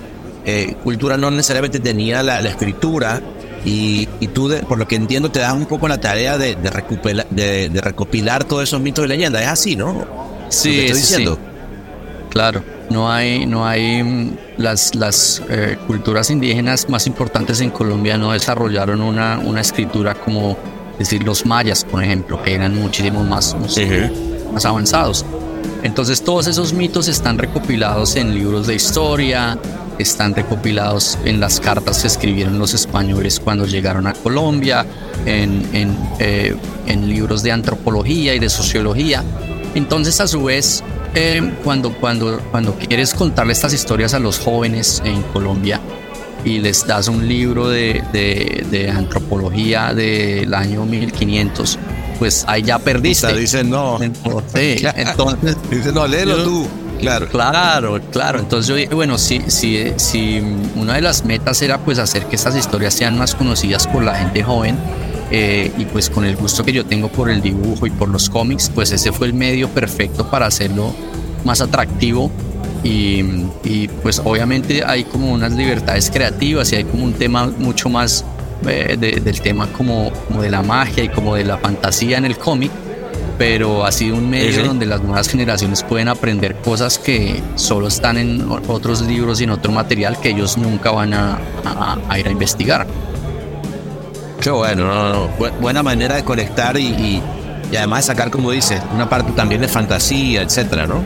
[0.45, 3.21] eh, cultura no necesariamente tenía la, la escritura.
[3.65, 6.69] Y, y tú, por lo que entiendo, te das un poco la tarea de, de,
[6.69, 9.41] recopilar, de, recopilar todos esos mitos y leyendas.
[9.41, 10.05] Es así, ¿no?
[10.49, 11.37] Sí, estoy diciendo.
[12.29, 12.63] Claro.
[12.89, 18.31] No hay, no hay mm, las, las eh, culturas indígenas más importantes en Colombia no
[18.31, 20.57] desarrollaron una, una escritura como
[20.97, 23.55] decir los mayas, por ejemplo, que eran muchísimo más,
[24.53, 25.25] más avanzados.
[25.81, 29.57] Entonces todos esos mitos están recopilados en libros de historia,
[29.97, 34.85] están recopilados en las cartas que escribieron los españoles cuando llegaron a Colombia,
[35.25, 36.55] en, en, eh,
[36.87, 39.23] en libros de antropología y de sociología.
[39.75, 40.83] Entonces a su vez
[41.15, 45.79] eh, cuando, cuando, cuando quieres contarle estas historias a los jóvenes en Colombia
[46.45, 51.79] y les das un libro de, de, antropología del año 1500,
[52.17, 53.35] pues ahí ya perdiste.
[53.35, 54.01] dicen no.
[54.01, 56.67] Entonces, entonces dicen no, léelo tú.
[56.99, 57.27] Claro.
[57.29, 58.39] Claro, claro.
[58.39, 60.41] Entonces yo dije, bueno, si, si, si
[60.75, 64.15] una de las metas era pues hacer que estas historias sean más conocidas por la
[64.15, 64.77] gente joven,
[65.31, 68.29] eh, y pues con el gusto que yo tengo por el dibujo y por los
[68.29, 70.93] cómics, pues ese fue el medio perfecto para hacerlo
[71.43, 72.31] más atractivo
[72.83, 78.23] y, pues obviamente hay como unas libertades creativas y hay como un tema mucho más
[78.67, 82.37] eh, del tema como, como, de la magia y como de la fantasía en el
[82.37, 82.71] cómic,
[83.37, 88.17] pero ha sido un medio donde las nuevas generaciones pueden aprender cosas que solo están
[88.17, 91.39] en otros libros y en otro material que ellos nunca van a
[92.17, 92.87] ir a investigar.
[94.41, 95.27] Qué bueno, no, no,
[95.59, 97.21] buena manera de conectar y,
[97.71, 101.03] y, además sacar, como dices, una parte también de fantasía, etcétera, ¿no?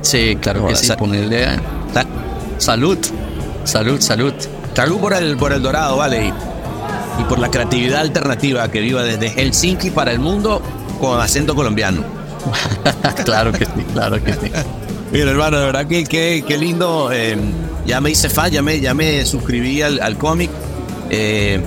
[0.00, 1.46] Sí, claro que sí, ponerle
[2.58, 2.98] salud,
[3.64, 4.34] salud, salud.
[4.74, 6.32] Salud por el, por el dorado, vale,
[7.18, 10.60] y, por la creatividad alternativa que viva desde Helsinki para el mundo
[11.00, 12.02] con acento colombiano.
[13.24, 14.50] claro que sí, claro que sí.
[15.12, 17.10] Mira, hermano, de verdad que, qué lindo.
[17.12, 17.36] Eh,
[17.86, 20.50] ya me hice fan, ya me, ya me suscribí al, al cómic.
[21.10, 21.60] Eh,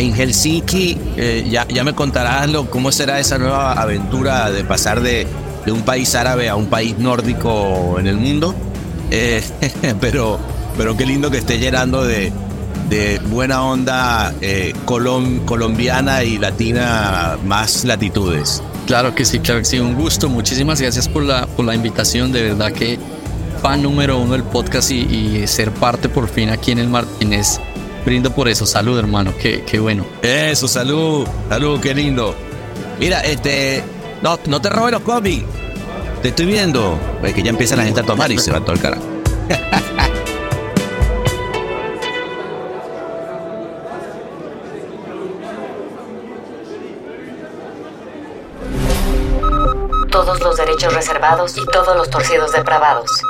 [0.00, 5.02] en Helsinki, eh, ya, ya me contarás lo, cómo será esa nueva aventura de pasar
[5.02, 5.26] de,
[5.66, 8.54] de, un país árabe a un país nórdico en el mundo.
[9.10, 9.44] Eh,
[10.00, 10.38] pero,
[10.78, 12.32] pero qué lindo que esté llenando de,
[12.88, 18.62] de buena onda eh, colombiana y latina más latitudes.
[18.86, 20.30] Claro que sí, claro que sí, un gusto.
[20.30, 22.32] Muchísimas gracias por la, por la invitación.
[22.32, 22.98] De verdad que
[23.60, 27.60] fan número uno del podcast y, y ser parte por fin aquí en el Martínez
[28.04, 28.66] brindo por eso.
[28.66, 29.32] Salud, hermano.
[29.40, 30.04] Qué, qué bueno.
[30.22, 31.26] Eso, salud.
[31.48, 32.34] Salud, qué lindo.
[32.98, 33.82] Mira, este.
[34.22, 35.44] No, no te robes los cómics.
[36.22, 36.98] Te estoy viendo.
[37.22, 39.02] Es que ya empieza la gente a tomar y se va todo el carajo.
[50.10, 53.22] Todos los derechos reservados y todos los torcidos depravados.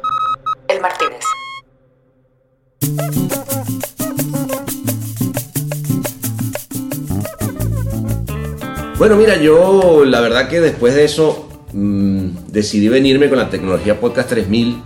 [9.00, 13.98] Bueno, mira, yo la verdad que después de eso mm, decidí venirme con la tecnología
[13.98, 14.76] Podcast 3000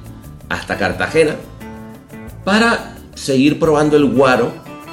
[0.48, 1.34] hasta Cartagena
[2.44, 4.52] para seguir probando el guaro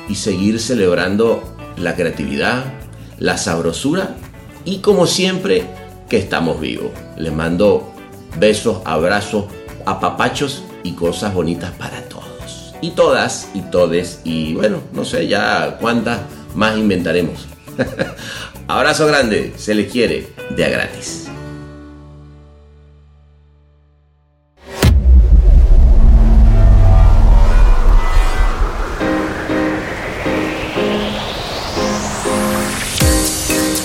[0.10, 1.44] y seguir celebrando
[1.78, 2.64] la creatividad,
[3.20, 4.16] la sabrosura
[4.66, 5.66] y como siempre
[6.10, 6.90] que estamos vivos.
[7.16, 7.94] Les mando
[8.40, 9.46] besos, abrazos,
[9.86, 12.74] apapachos y cosas bonitas para todos.
[12.82, 16.22] Y todas y todes y bueno, no sé ya cuántas
[16.56, 17.46] más inventaremos.
[18.68, 21.28] Abrazo grande, se les quiere, de a gratis.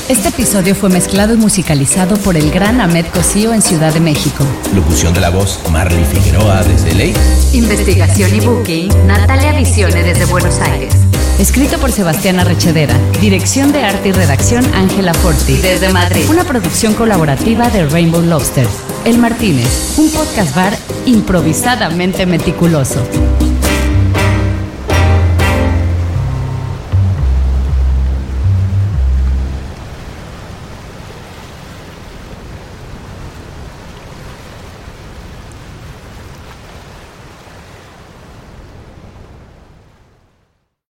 [0.09, 4.45] Este episodio fue mezclado y musicalizado por el gran Ahmed Cosío en Ciudad de México.
[4.75, 7.15] Locución de la voz Marley Figueroa desde Ley.
[7.53, 11.06] Investigación y booking Natalia Visione desde Buenos Aires.
[11.39, 12.99] Escrito por Sebastián Arrechedera.
[13.21, 15.57] Dirección de arte y redacción Ángela Forti.
[15.57, 16.25] Desde Madrid.
[16.31, 18.67] Una producción colaborativa de Rainbow Lobster.
[19.05, 19.99] El Martínez.
[19.99, 23.03] Un podcast bar improvisadamente meticuloso.